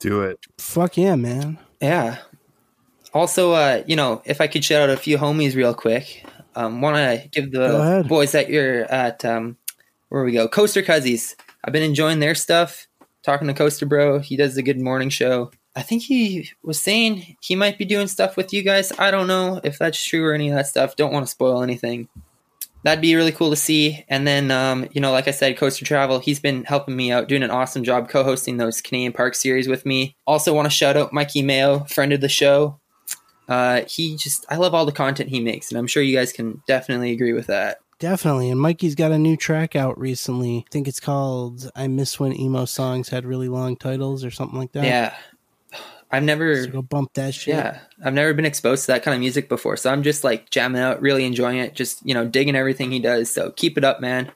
[0.00, 1.58] Do it Fuck yeah, man.
[1.80, 2.18] Yeah.
[3.12, 6.24] Also, uh, you know, if I could shout out a few homies real quick,
[6.54, 9.56] um, want to give the boys that you're at, um,
[10.10, 11.34] where we go, Coaster Cuzzies.
[11.64, 12.86] I've been enjoying their stuff.
[13.22, 15.50] Talking to Coaster Bro, he does a good morning show.
[15.76, 18.92] I think he was saying he might be doing stuff with you guys.
[18.98, 20.96] I don't know if that's true or any of that stuff.
[20.96, 22.08] Don't want to spoil anything.
[22.82, 24.04] That'd be really cool to see.
[24.08, 27.28] And then, um, you know, like I said, Coaster Travel, he's been helping me out,
[27.28, 30.16] doing an awesome job co hosting those Canadian Park series with me.
[30.26, 32.80] Also, want to shout out Mikey Mayo, friend of the show.
[33.48, 36.32] Uh, he just, I love all the content he makes, and I'm sure you guys
[36.32, 37.78] can definitely agree with that.
[37.98, 38.50] Definitely.
[38.50, 40.64] And Mikey's got a new track out recently.
[40.66, 44.58] I think it's called I Miss When Emo Songs Had Really Long Titles or something
[44.58, 44.84] like that.
[44.84, 45.14] Yeah.
[46.10, 47.54] I've never, So go bump that shit.
[47.54, 49.76] yeah, I've never been exposed to that kind of music before.
[49.76, 52.98] So I'm just like jamming out, really enjoying it, just, you know, digging everything he
[52.98, 53.30] does.
[53.30, 54.32] So keep it up, man.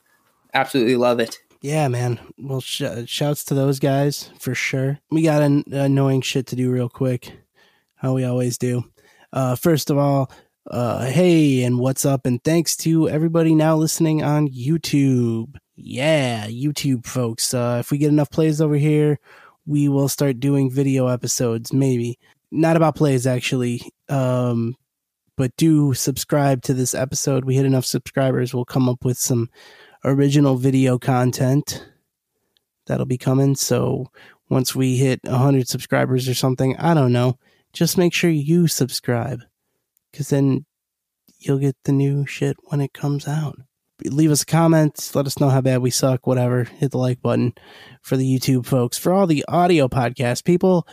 [0.52, 1.38] Absolutely love it.
[1.62, 2.20] Yeah, man.
[2.38, 5.00] Well, sh- shouts to those guys for sure.
[5.10, 7.32] We got an annoying shit to do real quick,
[7.96, 8.84] how we always do.
[9.32, 10.30] Uh, first of all,
[10.70, 12.24] uh, hey, and what's up?
[12.24, 15.56] And thanks to everybody now listening on YouTube.
[15.74, 17.52] Yeah, YouTube folks.
[17.52, 19.18] Uh, if we get enough plays over here,
[19.66, 21.72] we will start doing video episodes.
[21.72, 22.18] Maybe
[22.50, 23.82] not about plays actually.
[24.08, 24.76] Um,
[25.36, 27.44] but do subscribe to this episode.
[27.44, 29.50] We hit enough subscribers, we'll come up with some
[30.04, 31.84] original video content
[32.86, 33.56] that'll be coming.
[33.56, 34.10] So
[34.48, 37.38] once we hit 100 subscribers or something, I don't know,
[37.72, 39.40] just make sure you subscribe
[40.12, 40.66] because then
[41.38, 43.58] you'll get the new shit when it comes out.
[44.04, 46.64] Leave us a comment, let us know how bad we suck, whatever.
[46.64, 47.54] Hit the like button
[48.02, 48.98] for the YouTube folks.
[48.98, 50.86] For all the audio podcast people,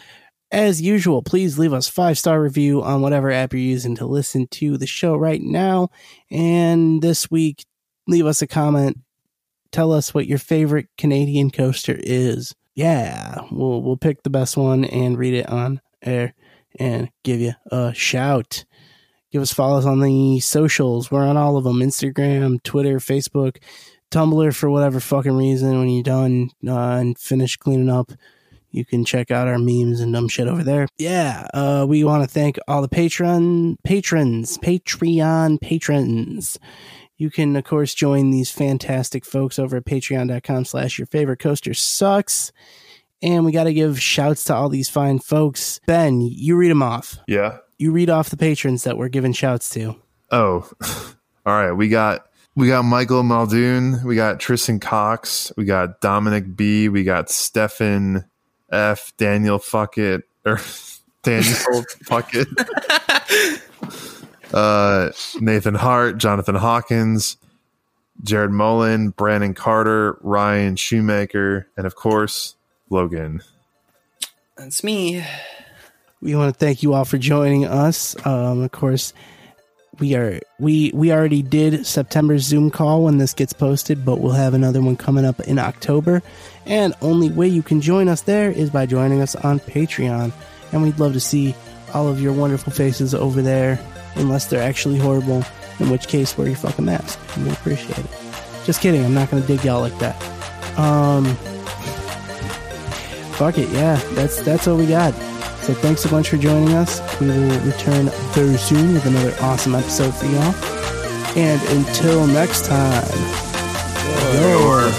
[0.52, 4.48] as usual, please leave us five star review on whatever app you're using to listen
[4.48, 5.90] to the show right now.
[6.30, 7.66] And this week,
[8.08, 9.00] leave us a comment.
[9.72, 12.54] Tell us what your favorite Canadian coaster is.
[12.76, 16.34] Yeah, we'll we'll pick the best one and read it on air
[16.80, 18.66] and give you a shout.
[19.32, 21.10] Give us follows on the socials.
[21.10, 23.58] We're on all of them: Instagram, Twitter, Facebook,
[24.12, 24.56] Tumblr.
[24.56, 28.12] For whatever fucking reason, when you're done uh, and finish cleaning up,
[28.72, 30.88] you can check out our memes and dumb shit over there.
[30.98, 36.60] Yeah, uh, we want to thank all the Patreon patrons, Patreon patrons.
[37.22, 41.76] You can, of course, join these fantastic folks over at patreon.com slash your favorite coaster
[41.76, 42.52] sucks.
[43.22, 45.80] And we got to give shouts to all these fine folks.
[45.86, 47.20] Ben, you read them off.
[47.28, 47.60] Yeah.
[47.82, 49.96] You read off the patrons that we're giving shouts to.
[50.30, 50.70] Oh,
[51.48, 51.72] all right.
[51.72, 54.06] We got we got Michael Muldoon.
[54.06, 55.52] We got Tristan Cox.
[55.58, 56.90] We got Dominic B.
[56.90, 58.26] We got Stefan
[58.72, 59.14] F.
[59.18, 60.58] Daniel Fuckett or
[61.24, 61.44] Daniel
[62.06, 62.46] Fuckett.
[64.54, 65.10] uh,
[65.40, 67.38] Nathan Hart, Jonathan Hawkins,
[68.24, 72.58] Jared Mullen, Brandon Carter, Ryan Shoemaker, and of course
[72.92, 73.42] Logan.
[74.56, 75.26] That's me.
[76.22, 78.16] We want to thank you all for joining us.
[78.26, 79.12] Um, of course,
[80.00, 84.32] we are we we already did September's Zoom call when this gets posted, but we'll
[84.34, 86.22] have another one coming up in October.
[86.66, 90.32] And only way you can join us there is by joining us on Patreon.
[90.72, 91.56] And we'd love to see
[91.94, 93.80] all of your wonderful faces over there,
[94.16, 95.44] unless they're actually horrible,
[95.80, 97.20] in which case wear your fucking mask.
[97.38, 98.06] We appreciate it.
[98.66, 100.16] Just kidding, I'm not gonna dig y'all like that.
[100.78, 101.26] Um
[103.36, 105.14] fuck it, yeah, that's that's all we got.
[105.64, 107.00] So thanks a bunch for joining us.
[107.20, 110.56] We will return very soon with another awesome episode for y'all.
[111.38, 113.04] And until next time,
[114.34, 114.92] your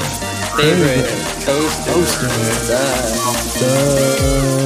[0.56, 1.06] Favorite
[1.44, 1.92] coaster.
[1.92, 2.28] Coaster.
[2.28, 3.42] sucks.
[3.58, 4.61] sucks.